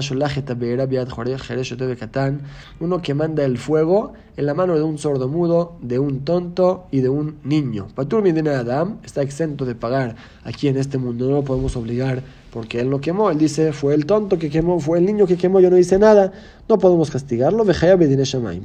uno 2.79 3.01
que 3.01 3.13
manda 3.13 3.43
el 3.43 3.57
fuego 3.57 4.13
en 4.37 4.45
la 4.45 4.53
mano 4.53 4.75
de 4.75 4.83
un 4.83 4.97
sordo 4.97 5.27
mudo, 5.27 5.77
de 5.81 5.99
un 5.99 6.23
tonto 6.23 6.87
y 6.91 6.99
de 6.99 7.09
un 7.09 7.37
niño. 7.43 7.87
Patur 7.95 8.23
Adam 8.49 8.99
está 9.03 9.23
exento 9.23 9.65
de 9.65 9.75
pagar 9.75 10.15
aquí 10.43 10.67
en 10.67 10.77
este 10.77 10.97
mundo, 10.97 11.27
no 11.27 11.37
lo 11.37 11.43
podemos 11.43 11.75
obligar 11.75 12.21
porque 12.51 12.81
él 12.81 12.89
lo 12.89 13.01
quemó. 13.01 13.31
Él 13.31 13.38
dice, 13.38 13.74
fue 13.74 13.93
el 13.96 14.05
tonto 14.05 14.38
que 14.38 14.50
quemó, 14.50 14.79
fue 14.79 15.00
el 15.00 15.05
niño 15.05 15.25
que 15.25 15.38
quemó, 15.38 15.60
yo 15.60 15.70
no 15.70 15.77
hice 15.77 15.98
nada. 15.98 16.31
No 16.67 16.77
podemos 16.77 17.10
castigarlo, 17.10 17.65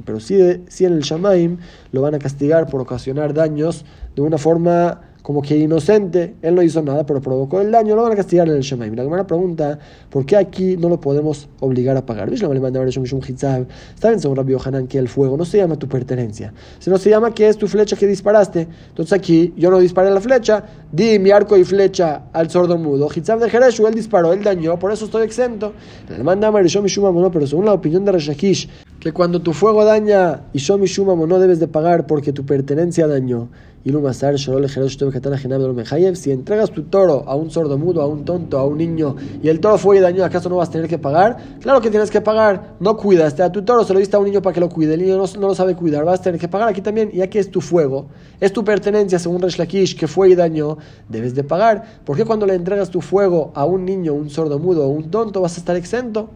pero 0.05 0.19
sí, 0.19 0.37
sí 0.67 0.85
en 0.85 0.93
el 0.93 1.01
Shamaim 1.01 1.57
lo 1.91 2.01
van 2.01 2.15
a 2.15 2.19
castigar 2.19 2.69
por 2.69 2.81
ocasionar 2.81 3.33
daños 3.33 3.85
de 4.15 4.21
una 4.21 4.37
forma 4.37 5.01
como 5.27 5.41
que 5.41 5.57
inocente, 5.57 6.35
él 6.41 6.55
no 6.55 6.61
hizo 6.61 6.81
nada, 6.81 7.05
pero 7.05 7.19
provocó 7.19 7.59
el 7.59 7.69
daño, 7.69 7.97
lo 7.97 8.03
van 8.03 8.13
a 8.13 8.15
castigar 8.15 8.47
en 8.47 8.55
el 8.55 8.61
Shemaim. 8.61 8.95
La 8.95 9.03
primera 9.03 9.27
pregunta, 9.27 9.77
¿por 10.09 10.25
qué 10.25 10.37
aquí 10.37 10.77
no 10.77 10.87
lo 10.87 11.01
podemos 11.01 11.49
obligar 11.59 11.97
a 11.97 12.05
pagar? 12.05 12.31
Está 12.31 14.07
bien, 14.07 14.21
según 14.21 14.37
Rabbi 14.37 14.53
Yohanan, 14.53 14.87
que 14.87 14.97
el 14.97 15.09
fuego 15.09 15.35
no 15.35 15.43
se 15.43 15.57
llama 15.57 15.75
tu 15.75 15.89
pertenencia, 15.89 16.53
sino 16.79 16.97
se 16.97 17.09
llama 17.09 17.33
que 17.33 17.49
es 17.49 17.57
tu 17.57 17.67
flecha 17.67 17.97
que 17.97 18.07
disparaste. 18.07 18.69
Entonces 18.87 19.11
aquí 19.11 19.53
yo 19.57 19.69
no 19.69 19.79
disparé 19.79 20.11
la 20.11 20.21
flecha, 20.21 20.63
di 20.93 21.19
mi 21.19 21.31
arco 21.31 21.57
y 21.57 21.65
flecha 21.65 22.27
al 22.31 22.49
sordo 22.49 22.77
mudo. 22.77 23.09
Hitzav 23.13 23.41
de 23.41 23.49
Jereshu, 23.49 23.85
él 23.85 23.95
disparó, 23.95 24.31
él 24.31 24.41
dañó, 24.41 24.79
por 24.79 24.93
eso 24.93 25.03
estoy 25.03 25.25
exento. 25.25 25.73
La 26.07 26.23
manda 26.23 26.53
pero 26.53 27.47
según 27.47 27.65
la 27.65 27.73
opinión 27.73 28.05
de 28.05 28.13
Reshakish, 28.13 28.69
que 28.99 29.11
cuando 29.11 29.41
tu 29.41 29.53
fuego 29.53 29.85
daña 29.85 30.41
y 30.53 30.59
yo 30.59 30.77
mi 30.77 30.87
shumamo 30.87 31.27
no 31.27 31.39
debes 31.39 31.59
de 31.59 31.67
pagar 31.67 32.07
porque 32.07 32.33
tu 32.33 32.45
pertenencia 32.45 33.07
dañó. 33.07 33.49
Y 33.83 33.91
si 36.15 36.31
entregas 36.31 36.71
tu 36.71 36.83
toro 36.83 37.23
a 37.25 37.35
un 37.35 37.49
sordo 37.49 37.77
mudo, 37.77 38.01
a 38.01 38.05
un 38.05 38.25
tonto, 38.25 38.57
a 38.57 38.65
un 38.65 38.77
niño, 38.77 39.15
y 39.41 39.47
el 39.47 39.61
toro 39.61 39.77
fue 39.77 39.97
y 39.97 39.99
dañó, 40.01 40.25
¿acaso 40.25 40.49
no 40.49 40.57
vas 40.57 40.67
a 40.67 40.71
tener 40.73 40.89
que 40.89 40.97
pagar? 40.97 41.37
Claro 41.61 41.79
que 41.79 41.89
tienes 41.89 42.11
que 42.11 42.19
pagar. 42.19 42.75
No 42.81 42.97
cuidaste 42.97 43.43
a 43.43 43.51
tu 43.51 43.61
toro, 43.61 43.85
se 43.85 43.93
lo 43.93 43.99
diste 43.99 44.17
a 44.17 44.19
un 44.19 44.25
niño 44.25 44.41
para 44.41 44.53
que 44.53 44.59
lo 44.59 44.67
cuide. 44.67 44.95
El 44.95 45.03
niño 45.03 45.15
no, 45.15 45.23
no 45.39 45.47
lo 45.47 45.55
sabe 45.55 45.75
cuidar, 45.75 46.03
vas 46.03 46.19
a 46.19 46.23
tener 46.23 46.37
que 46.37 46.49
pagar 46.49 46.67
aquí 46.67 46.81
también. 46.81 47.11
Y 47.13 47.21
aquí 47.21 47.37
es 47.37 47.49
tu 47.49 47.61
fuego, 47.61 48.07
es 48.41 48.51
tu 48.51 48.65
pertenencia, 48.65 49.19
según 49.19 49.41
Resh 49.41 49.57
Lakish, 49.57 49.95
que 49.95 50.07
fue 50.07 50.31
y 50.31 50.35
dañó, 50.35 50.77
debes 51.07 51.33
de 51.33 51.45
pagar. 51.45 52.01
¿Por 52.03 52.17
qué 52.17 52.25
cuando 52.25 52.45
le 52.45 52.55
entregas 52.55 52.89
tu 52.89 52.99
fuego 52.99 53.53
a 53.55 53.63
un 53.63 53.85
niño, 53.85 54.13
un 54.13 54.29
sordo 54.29 54.59
mudo 54.59 54.85
o 54.85 54.89
un 54.89 55.09
tonto 55.09 55.39
vas 55.39 55.55
a 55.55 55.59
estar 55.59 55.77
exento? 55.77 56.29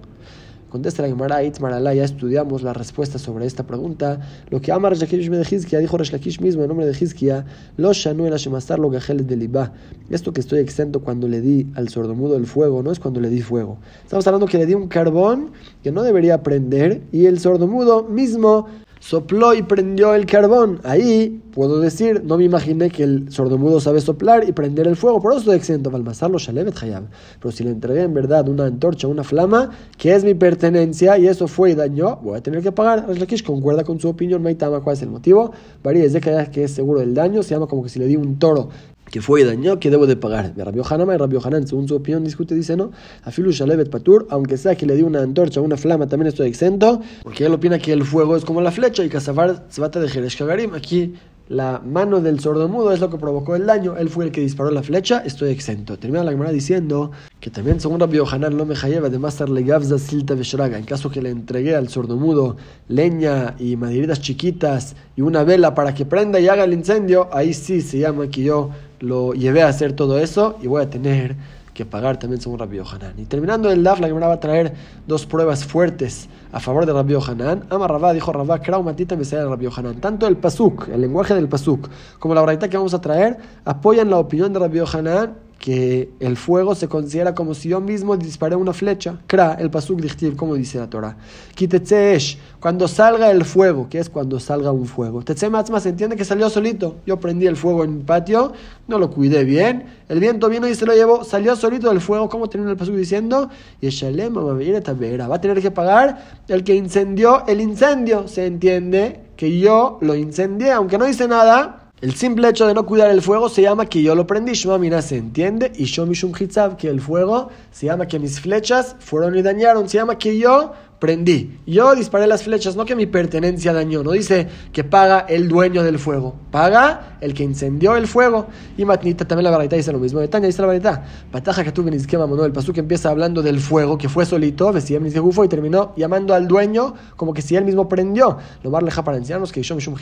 Contesta 0.71 1.01
la 1.01 1.09
Gemara 1.09 1.43
Itzmaralá, 1.43 1.93
ya 1.93 2.05
estudiamos 2.05 2.61
la 2.63 2.71
respuesta 2.71 3.19
sobre 3.19 3.45
esta 3.45 3.63
pregunta. 3.67 4.21
Lo 4.49 4.61
que 4.61 4.71
ama 4.71 4.89
Resh 4.89 4.99
de 4.99 5.59
ya 5.69 5.79
dijo 5.79 5.97
Resh 5.97 6.39
mismo 6.39 6.61
en 6.61 6.69
nombre 6.69 6.85
de 6.85 6.97
Hizkia, 6.97 7.45
lo 7.75 7.91
shanu 7.91 8.25
el 8.25 8.31
Hashemasar 8.31 8.79
lo 8.79 8.89
gajeles 8.89 9.27
de 9.27 9.35
Libá. 9.35 9.73
Esto 10.09 10.31
que 10.31 10.39
estoy 10.39 10.59
exento 10.59 11.01
cuando 11.01 11.27
le 11.27 11.41
di 11.41 11.67
al 11.75 11.89
sordomudo 11.89 12.37
el 12.37 12.45
fuego, 12.45 12.83
no 12.83 12.93
es 12.93 13.01
cuando 13.01 13.19
le 13.19 13.29
di 13.29 13.41
fuego. 13.41 13.79
Estamos 14.01 14.25
hablando 14.27 14.47
que 14.47 14.57
le 14.59 14.65
di 14.65 14.73
un 14.73 14.87
carbón 14.87 15.51
que 15.83 15.91
no 15.91 16.03
debería 16.03 16.41
prender 16.41 17.01
y 17.11 17.25
el 17.25 17.41
sordomudo 17.41 18.03
mismo 18.03 18.67
sopló 19.01 19.53
y 19.53 19.63
prendió 19.63 20.13
el 20.13 20.25
carbón. 20.25 20.79
Ahí 20.83 21.41
puedo 21.53 21.81
decir, 21.81 22.23
no 22.23 22.37
me 22.37 22.45
imaginé 22.45 22.89
que 22.91 23.03
el 23.03 23.31
sordomudo 23.31 23.81
sabe 23.81 23.99
soplar 23.99 24.47
y 24.47 24.53
prender 24.53 24.87
el 24.87 24.95
fuego, 24.95 25.19
por 25.19 25.33
eso 25.33 25.39
estoy 25.39 25.57
exento. 25.57 25.89
Balmasarlo 25.89 26.37
shalevet 26.37 26.81
hayab. 26.81 27.05
Pero 27.39 27.51
si 27.51 27.63
le 27.63 27.71
entregué 27.71 28.03
en 28.03 28.13
verdad 28.13 28.47
una 28.47 28.65
antorcha, 28.65 29.07
una 29.07 29.23
flama, 29.23 29.71
que 29.97 30.15
es 30.15 30.23
mi 30.23 30.35
pertenencia 30.35 31.17
y 31.17 31.27
eso 31.27 31.47
fue 31.47 31.71
y 31.71 31.75
dañó, 31.75 32.17
voy 32.17 32.37
a 32.37 32.41
tener 32.41 32.61
que 32.61 32.71
pagar. 32.71 33.07
Rashlakish 33.07 33.43
concuerda 33.43 33.83
con 33.83 33.99
su 33.99 34.07
opinión. 34.07 34.41
Maitama, 34.43 34.81
¿cuál 34.81 34.95
es 34.95 35.01
el 35.01 35.09
motivo? 35.09 35.51
Varía 35.83 36.05
es 36.05 36.13
de 36.13 36.21
que 36.21 36.63
es 36.63 36.71
seguro 36.71 36.99
del 36.99 37.15
daño, 37.15 37.41
se 37.43 37.55
llama 37.55 37.67
como 37.67 37.83
que 37.83 37.89
si 37.89 37.99
le 37.99 38.05
di 38.05 38.15
un 38.15 38.37
toro 38.37 38.69
que 39.11 39.21
fue 39.21 39.41
y 39.41 39.43
dañó, 39.43 39.79
que 39.79 39.89
debo 39.89 40.07
de 40.07 40.15
pagar. 40.15 40.55
De 40.55 40.63
Rabio 40.63 40.83
Hanama 40.89 41.13
y 41.13 41.17
Rabio 41.17 41.41
Hanan, 41.43 41.67
según 41.67 41.87
su 41.87 41.95
opinión, 41.95 42.23
discute, 42.23 42.55
dice 42.55 42.77
no. 42.77 42.91
Afilu 43.23 43.51
Shalevet 43.51 43.89
Patur, 43.89 44.25
aunque 44.29 44.57
sea 44.57 44.75
que 44.75 44.85
le 44.85 44.95
di 44.95 45.03
una 45.03 45.21
antorcha, 45.21 45.61
una 45.61 45.77
flama, 45.77 46.07
también 46.07 46.27
estoy 46.27 46.47
exento, 46.47 47.01
porque 47.21 47.45
él 47.45 47.53
opina 47.53 47.77
que 47.77 47.91
el 47.91 48.05
fuego 48.05 48.35
es 48.37 48.45
como 48.45 48.61
la 48.61 48.71
flecha 48.71 49.03
y 49.03 49.09
Kazavar 49.09 49.65
se 49.69 49.81
va 49.81 49.87
a 49.93 49.99
dejar 49.99 50.23
Kagarim. 50.35 50.73
Aquí 50.73 51.13
la 51.51 51.81
mano 51.85 52.21
del 52.21 52.39
sordomudo 52.39 52.93
es 52.93 53.01
lo 53.01 53.09
que 53.09 53.17
provocó 53.17 53.57
el 53.57 53.65
daño, 53.65 53.97
él 53.97 54.07
fue 54.07 54.23
el 54.23 54.31
que 54.31 54.39
disparó 54.39 54.71
la 54.71 54.83
flecha, 54.83 55.21
estoy 55.25 55.49
exento. 55.49 55.97
Termina 55.97 56.23
la 56.23 56.31
Gemara 56.31 56.49
diciendo 56.49 57.11
que 57.41 57.49
también 57.49 57.81
según 57.81 57.99
Rabbi 57.99 58.19
Hanan 58.19 58.55
no 58.55 58.65
me 58.65 58.73
lleva 58.73 59.09
de 59.09 59.19
Master 59.19 59.49
Legavza 59.49 59.99
Silta 59.99 60.33
Veshraga, 60.33 60.77
en 60.77 60.85
caso 60.85 61.11
que 61.11 61.21
le 61.21 61.29
entregué 61.29 61.75
al 61.75 61.89
sordomudo 61.89 62.55
leña 62.87 63.55
y 63.59 63.75
maderitas 63.75 64.21
chiquitas 64.21 64.95
y 65.17 65.21
una 65.23 65.43
vela 65.43 65.75
para 65.75 65.93
que 65.93 66.05
prenda 66.05 66.39
y 66.39 66.47
haga 66.47 66.63
el 66.63 66.71
incendio, 66.71 67.27
ahí 67.33 67.53
sí 67.53 67.81
se 67.81 67.99
llama 67.99 68.29
que 68.29 68.43
yo 68.43 68.69
lo 69.01 69.33
llevé 69.33 69.61
a 69.61 69.67
hacer 69.67 69.91
todo 69.91 70.19
eso 70.19 70.57
y 70.61 70.67
voy 70.67 70.81
a 70.81 70.89
tener 70.89 71.35
que 71.81 71.85
pagar 71.85 72.17
también 72.17 72.39
según 72.39 72.59
Rabbi 72.59 72.77
Hanan. 72.77 73.13
Y 73.17 73.25
terminando 73.25 73.71
el 73.71 73.83
DAF, 73.83 73.99
la 73.99 74.07
Gemara 74.07 74.27
va 74.27 74.33
a 74.35 74.39
traer 74.39 74.73
dos 75.07 75.25
pruebas 75.25 75.65
fuertes 75.65 76.29
a 76.51 76.59
favor 76.59 76.85
de 76.85 76.93
Rabbi 76.93 77.15
Hanan. 77.15 77.63
Ama 77.71 77.87
Rabá, 77.87 78.13
dijo 78.13 78.31
Rabá, 78.31 78.59
Kraumatita 78.59 79.15
me 79.15 79.25
sale 79.25 79.45
Rabbi 79.45 79.67
Hanan. 79.75 79.95
Tanto 79.95 80.27
el 80.27 80.37
Pasuk, 80.37 80.89
el 80.89 81.01
lenguaje 81.01 81.33
del 81.33 81.49
Pasuk, 81.49 81.89
como 82.19 82.35
la 82.35 82.41
braita 82.43 82.69
que 82.69 82.77
vamos 82.77 82.93
a 82.93 83.01
traer, 83.01 83.37
apoyan 83.65 84.11
la 84.11 84.17
opinión 84.19 84.53
de 84.53 84.59
Rabbi 84.59 84.79
Hanan 84.93 85.33
que 85.61 86.09
el 86.19 86.37
fuego 86.37 86.73
se 86.73 86.87
considera 86.87 87.35
como 87.35 87.53
si 87.53 87.69
yo 87.69 87.79
mismo 87.79 88.17
disparé 88.17 88.55
una 88.55 88.73
flecha. 88.73 89.19
Kra, 89.27 89.53
el 89.59 89.69
pasuk 89.69 90.01
dichtiv, 90.01 90.35
como 90.35 90.55
dice 90.55 90.79
la 90.79 90.89
Torah. 90.89 91.15
Kitetzeesh, 91.53 92.39
cuando 92.59 92.87
salga 92.87 93.29
el 93.29 93.45
fuego, 93.45 93.87
que 93.87 93.99
es 93.99 94.09
cuando 94.09 94.39
salga 94.39 94.71
un 94.71 94.87
fuego. 94.87 95.21
Tetzematzma 95.21 95.79
se 95.79 95.89
entiende 95.89 96.15
que 96.15 96.25
salió 96.25 96.49
solito. 96.49 96.95
Yo 97.05 97.19
prendí 97.19 97.45
el 97.45 97.55
fuego 97.55 97.83
en 97.83 97.97
mi 97.97 98.03
patio, 98.03 98.53
no 98.87 98.97
lo 98.97 99.11
cuidé 99.11 99.43
bien. 99.43 99.85
El 100.09 100.19
viento 100.19 100.49
vino 100.49 100.67
y 100.67 100.73
se 100.73 100.87
lo 100.87 100.95
llevó, 100.95 101.23
salió 101.23 101.55
solito 101.55 101.89
del 101.89 102.01
fuego. 102.01 102.27
¿Cómo 102.27 102.49
termina 102.49 102.71
el 102.71 102.77
pasuk 102.77 102.95
diciendo? 102.95 103.51
Yeshalem 103.81 104.35
va 104.35 105.35
a 105.35 105.41
tener 105.41 105.61
que 105.61 105.69
pagar 105.69 106.41
el 106.47 106.63
que 106.63 106.73
incendió 106.73 107.45
el 107.45 107.61
incendio. 107.61 108.27
Se 108.27 108.47
entiende 108.47 109.19
que 109.37 109.59
yo 109.59 109.99
lo 110.01 110.15
incendié, 110.15 110.71
aunque 110.71 110.97
no 110.97 111.07
hice 111.07 111.27
nada 111.27 111.80
el 112.01 112.15
simple 112.15 112.49
hecho 112.49 112.65
de 112.65 112.73
no 112.73 112.83
cuidar 112.83 113.11
el 113.11 113.21
fuego 113.21 113.47
se 113.47 113.61
llama 113.61 113.85
que 113.85 114.01
yo 114.01 114.15
lo 114.15 114.25
prendí. 114.25 114.53
Shema 114.53 114.79
mira 114.79 115.03
se 115.03 115.17
entiende. 115.17 115.71
Y 115.75 115.85
yo 115.85 116.07
mishum 116.07 116.33
hitzav, 116.33 116.75
que 116.75 116.89
el 116.89 116.99
fuego 116.99 117.49
se 117.71 117.85
llama 117.85 118.07
que 118.07 118.17
mis 118.17 118.41
flechas 118.41 118.95
fueron 118.99 119.37
y 119.37 119.43
dañaron. 119.43 119.87
Se 119.87 119.99
llama 119.99 120.17
que 120.17 120.35
yo 120.39 120.73
prendí. 121.01 121.57
Yo 121.65 121.95
disparé 121.95 122.27
las 122.27 122.43
flechas, 122.43 122.75
no 122.75 122.85
que 122.85 122.95
mi 122.95 123.07
pertenencia 123.07 123.73
dañó. 123.73 124.03
No 124.03 124.11
dice 124.11 124.47
que 124.71 124.83
paga 124.83 125.21
el 125.21 125.49
dueño 125.49 125.81
del 125.81 125.97
fuego. 125.97 126.35
Paga 126.51 127.17
el 127.21 127.33
que 127.33 127.41
incendió 127.41 127.97
el 127.97 128.05
fuego. 128.07 128.45
Y 128.77 128.85
Matnita 128.85 129.25
también 129.25 129.45
la 129.45 129.57
varita 129.57 129.75
dice 129.75 129.91
lo 129.91 129.97
mismo. 129.97 130.19
De 130.19 130.27
Tania 130.27 130.45
dice 130.45 130.61
la 130.61 130.67
varita. 130.67 131.03
Pataja 131.31 131.63
que 131.63 131.71
tú 131.71 131.83
venís 131.83 132.05
que 132.05 132.17
no 132.17 132.45
El 132.45 132.51
pasú 132.51 132.71
que 132.71 132.81
empieza 132.81 133.09
hablando 133.09 133.41
del 133.41 133.59
fuego 133.59 133.97
que 133.97 134.09
fue 134.09 134.27
solito, 134.27 134.71
vestía 134.71 134.99
y 135.01 135.47
terminó 135.47 135.93
llamando 135.97 136.35
al 136.35 136.47
dueño 136.47 136.93
como 137.15 137.33
que 137.33 137.41
si 137.41 137.55
él 137.55 137.65
mismo 137.65 137.89
prendió. 137.89 138.37
Lo 138.61 138.69
más 138.69 138.83
leja 138.83 139.03
para 139.03 139.17
enseñarnos 139.17 139.51
que 139.51 139.63
Shom 139.63 139.79
Shum 139.79 139.95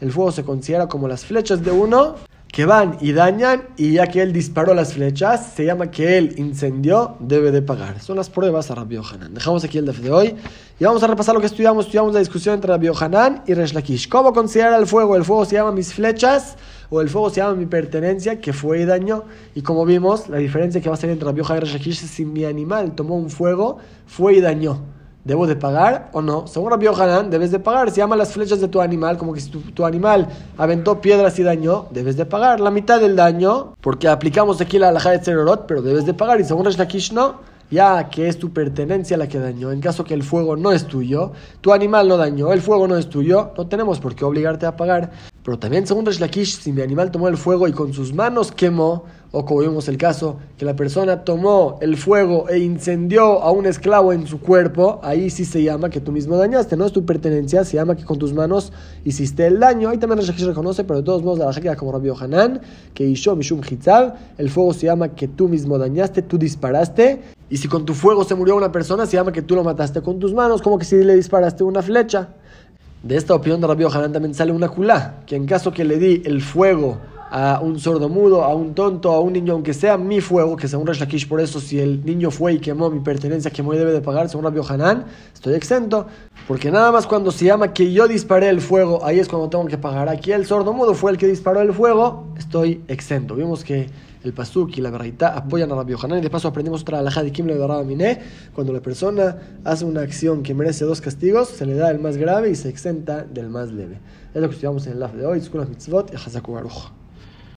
el 0.00 0.12
fuego 0.12 0.30
se 0.30 0.44
considera 0.44 0.86
como 0.86 1.08
las 1.08 1.24
flechas 1.24 1.64
de 1.64 1.72
uno 1.72 2.14
que 2.58 2.66
van 2.66 2.98
y 3.00 3.12
dañan 3.12 3.68
y 3.76 3.92
ya 3.92 4.08
que 4.08 4.20
él 4.20 4.32
disparó 4.32 4.74
las 4.74 4.94
flechas, 4.94 5.52
se 5.54 5.64
llama 5.64 5.92
que 5.92 6.18
él 6.18 6.34
incendió, 6.38 7.14
debe 7.20 7.52
de 7.52 7.62
pagar. 7.62 8.00
Son 8.00 8.16
las 8.16 8.28
pruebas 8.30 8.68
a 8.72 8.74
Rabbi 8.74 8.96
Hanan. 8.96 9.32
Dejamos 9.32 9.62
aquí 9.62 9.78
el 9.78 9.86
de 9.86 10.10
hoy 10.10 10.34
y 10.76 10.82
vamos 10.82 11.00
a 11.04 11.06
repasar 11.06 11.36
lo 11.36 11.40
que 11.40 11.46
estudiamos. 11.46 11.84
Estudiamos 11.84 12.12
la 12.12 12.18
discusión 12.18 12.56
entre 12.56 12.72
Rabbi 12.72 12.88
Hanan 12.88 13.44
y 13.46 13.54
Resh 13.54 13.74
Lakish. 13.74 14.08
¿Cómo 14.08 14.32
considera 14.32 14.76
el 14.76 14.88
fuego? 14.88 15.14
El 15.14 15.24
fuego 15.24 15.44
se 15.44 15.54
llama 15.54 15.70
mis 15.70 15.94
flechas 15.94 16.56
o 16.90 17.00
el 17.00 17.08
fuego 17.08 17.30
se 17.30 17.42
llama 17.42 17.54
mi 17.54 17.66
pertenencia 17.66 18.40
que 18.40 18.52
fue 18.52 18.80
y 18.80 18.84
dañó. 18.86 19.22
Y 19.54 19.62
como 19.62 19.84
vimos, 19.86 20.28
la 20.28 20.38
diferencia 20.38 20.80
que 20.80 20.88
va 20.88 20.96
a 20.96 20.98
ser 20.98 21.10
entre 21.10 21.26
Rabbi 21.26 21.42
Hanan 21.42 21.58
y 21.58 21.60
Resh 21.60 21.74
Lakish 21.74 22.02
es 22.02 22.10
si 22.10 22.24
mi 22.24 22.44
animal 22.44 22.96
tomó 22.96 23.14
un 23.14 23.30
fuego, 23.30 23.78
fue 24.04 24.34
y 24.34 24.40
dañó. 24.40 24.97
¿Debo 25.28 25.46
de 25.46 25.56
pagar 25.56 26.08
o 26.14 26.22
no? 26.22 26.46
Según 26.46 26.70
Rabbi 26.70 26.86
Hanan, 26.86 27.28
debes 27.28 27.50
de 27.50 27.58
pagar. 27.58 27.90
Si 27.90 27.98
llama 27.98 28.16
las 28.16 28.32
flechas 28.32 28.62
de 28.62 28.68
tu 28.68 28.80
animal, 28.80 29.18
como 29.18 29.34
que 29.34 29.40
si 29.40 29.50
tu, 29.50 29.84
animal 29.84 30.26
aventó 30.56 31.02
piedras 31.02 31.38
y 31.38 31.42
dañó, 31.42 31.86
debes 31.90 32.16
de 32.16 32.24
pagar 32.24 32.60
la 32.60 32.70
mitad 32.70 32.98
del 32.98 33.14
daño, 33.14 33.74
porque 33.82 34.08
aplicamos 34.08 34.58
aquí 34.62 34.78
la 34.78 34.88
alhaja 34.88 35.10
de 35.10 35.18
Tzerorot, 35.18 35.66
pero 35.66 35.82
debes 35.82 36.06
de 36.06 36.14
pagar. 36.14 36.40
Y 36.40 36.44
según 36.44 36.64
Resh 36.64 36.78
Lakish, 36.78 37.12
no 37.12 37.40
ya 37.70 38.08
que 38.08 38.26
es 38.26 38.38
tu 38.38 38.54
pertenencia 38.54 39.18
la 39.18 39.28
que 39.28 39.38
dañó, 39.38 39.70
en 39.70 39.82
caso 39.82 40.02
que 40.02 40.14
el 40.14 40.22
fuego 40.22 40.56
no 40.56 40.72
es 40.72 40.86
tuyo, 40.86 41.32
tu 41.60 41.74
animal 41.74 42.08
no 42.08 42.16
dañó, 42.16 42.50
el 42.54 42.62
fuego 42.62 42.88
no 42.88 42.96
es 42.96 43.10
tuyo, 43.10 43.52
no 43.58 43.66
tenemos 43.66 44.00
por 44.00 44.14
qué 44.14 44.24
obligarte 44.24 44.64
a 44.64 44.78
pagar. 44.78 45.10
Pero 45.44 45.58
también, 45.58 45.86
según 45.86 46.06
Resh 46.06 46.20
Lakish, 46.20 46.60
si 46.60 46.72
mi 46.72 46.80
animal 46.80 47.10
tomó 47.10 47.28
el 47.28 47.36
fuego 47.36 47.68
y 47.68 47.72
con 47.72 47.92
sus 47.92 48.14
manos 48.14 48.50
quemó, 48.50 49.04
o 49.30 49.44
como 49.44 49.60
vimos 49.60 49.88
el 49.88 49.98
caso, 49.98 50.38
que 50.56 50.64
la 50.64 50.74
persona 50.74 51.24
tomó 51.24 51.78
el 51.82 51.96
fuego 51.96 52.48
e 52.48 52.58
incendió 52.58 53.42
a 53.42 53.50
un 53.50 53.66
esclavo 53.66 54.12
en 54.12 54.26
su 54.26 54.40
cuerpo, 54.40 55.00
ahí 55.02 55.28
sí 55.28 55.44
se 55.44 55.62
llama 55.62 55.90
que 55.90 56.00
tú 56.00 56.12
mismo 56.12 56.36
dañaste, 56.36 56.76
no 56.76 56.86
es 56.86 56.92
tu 56.92 57.04
pertenencia, 57.04 57.64
se 57.64 57.76
llama 57.76 57.94
que 57.94 58.04
con 58.04 58.18
tus 58.18 58.32
manos 58.32 58.72
hiciste 59.04 59.46
el 59.46 59.60
daño. 59.60 59.90
Ahí 59.90 59.98
también 59.98 60.18
Rashakish 60.20 60.46
reconoce, 60.46 60.84
pero 60.84 61.00
de 61.00 61.04
todos 61.04 61.22
modos 61.22 61.38
la 61.38 61.60
queda 61.60 61.76
como 61.76 61.92
Rabbi 61.92 62.10
Hanan, 62.18 62.60
que 62.94 63.04
Isho 63.04 63.36
Mishum 63.36 63.60
Hitzab, 63.68 64.14
el 64.38 64.48
fuego 64.48 64.72
se 64.72 64.86
llama 64.86 65.10
que 65.10 65.28
tú 65.28 65.48
mismo 65.48 65.76
dañaste, 65.76 66.22
tú 66.22 66.38
disparaste, 66.38 67.20
y 67.50 67.58
si 67.58 67.68
con 67.68 67.84
tu 67.84 67.92
fuego 67.92 68.24
se 68.24 68.34
murió 68.34 68.56
una 68.56 68.72
persona, 68.72 69.04
se 69.04 69.16
llama 69.16 69.32
que 69.32 69.42
tú 69.42 69.54
lo 69.54 69.62
mataste 69.62 70.00
con 70.00 70.18
tus 70.18 70.32
manos, 70.32 70.62
como 70.62 70.78
que 70.78 70.86
si 70.86 70.96
le 70.96 71.14
disparaste 71.14 71.64
una 71.64 71.82
flecha. 71.82 72.30
De 73.02 73.16
esta 73.16 73.34
opinión 73.34 73.60
de 73.60 73.66
Rabbi 73.66 73.84
Hanan 73.84 74.12
también 74.12 74.34
sale 74.34 74.52
una 74.52 74.68
culá, 74.68 75.20
que 75.26 75.36
en 75.36 75.46
caso 75.46 75.70
que 75.70 75.84
le 75.84 75.98
di 75.98 76.22
el 76.24 76.40
fuego 76.40 76.98
a 77.30 77.60
un 77.60 77.78
sordo 77.78 78.08
mudo, 78.08 78.42
a 78.42 78.54
un 78.54 78.74
tonto, 78.74 79.12
a 79.12 79.20
un 79.20 79.32
niño, 79.32 79.52
aunque 79.52 79.74
sea 79.74 79.96
mi 79.96 80.20
fuego, 80.20 80.56
que 80.56 80.68
según 80.68 80.86
Resh 80.86 81.00
Lakish, 81.00 81.28
por 81.28 81.40
eso 81.40 81.60
si 81.60 81.78
el 81.78 82.04
niño 82.04 82.30
fue 82.30 82.54
y 82.54 82.58
quemó 82.58 82.90
mi 82.90 83.00
pertenencia, 83.00 83.50
quemó 83.50 83.74
y 83.74 83.78
debe 83.78 83.92
de 83.92 84.00
pagar, 84.00 84.28
según 84.28 84.44
Rabbi 84.44 84.60
Hanan, 84.68 85.04
estoy 85.34 85.54
exento, 85.54 86.06
porque 86.46 86.70
nada 86.70 86.90
más 86.92 87.06
cuando 87.06 87.30
se 87.30 87.44
llama 87.44 87.72
que 87.72 87.92
yo 87.92 88.08
disparé 88.08 88.48
el 88.48 88.60
fuego, 88.60 89.04
ahí 89.04 89.18
es 89.18 89.28
cuando 89.28 89.48
tengo 89.48 89.66
que 89.66 89.78
pagar. 89.78 90.08
Aquí 90.08 90.32
el 90.32 90.46
sordo 90.46 90.72
mudo 90.72 90.94
fue 90.94 91.10
el 91.10 91.18
que 91.18 91.26
disparó 91.26 91.60
el 91.60 91.72
fuego, 91.72 92.32
estoy 92.38 92.82
exento. 92.88 93.34
Vimos 93.34 93.64
que 93.64 93.88
el 94.24 94.32
pasuk 94.32 94.76
y 94.76 94.80
la 94.80 94.90
verdad 94.90 95.34
apoyan 95.36 95.70
a 95.72 95.76
Rabbi 95.76 95.94
Hanan 96.02 96.18
y 96.18 96.22
de 96.22 96.30
paso 96.30 96.48
aprendimos 96.48 96.82
otra 96.82 96.98
alhaja 96.98 97.22
de 97.22 97.32
Kim 97.32 97.46
le 97.46 97.84
Miné, 97.84 98.20
cuando 98.54 98.72
la 98.72 98.80
persona 98.80 99.36
hace 99.64 99.84
una 99.84 100.00
acción 100.00 100.42
que 100.42 100.54
merece 100.54 100.84
dos 100.84 101.00
castigos, 101.00 101.48
se 101.48 101.66
le 101.66 101.74
da 101.74 101.90
el 101.90 101.98
más 101.98 102.16
grave 102.16 102.50
y 102.50 102.54
se 102.54 102.68
exenta 102.68 103.22
del 103.22 103.48
más 103.48 103.70
leve. 103.70 104.00
Es 104.34 104.40
lo 104.40 104.48
que 104.48 104.54
estudiamos 104.54 104.86
en 104.86 104.94
el 104.94 105.00
laf 105.00 105.14
de 105.14 105.26
hoy, 105.26 105.40
Mitzvot 105.40 106.12
y 106.12 106.97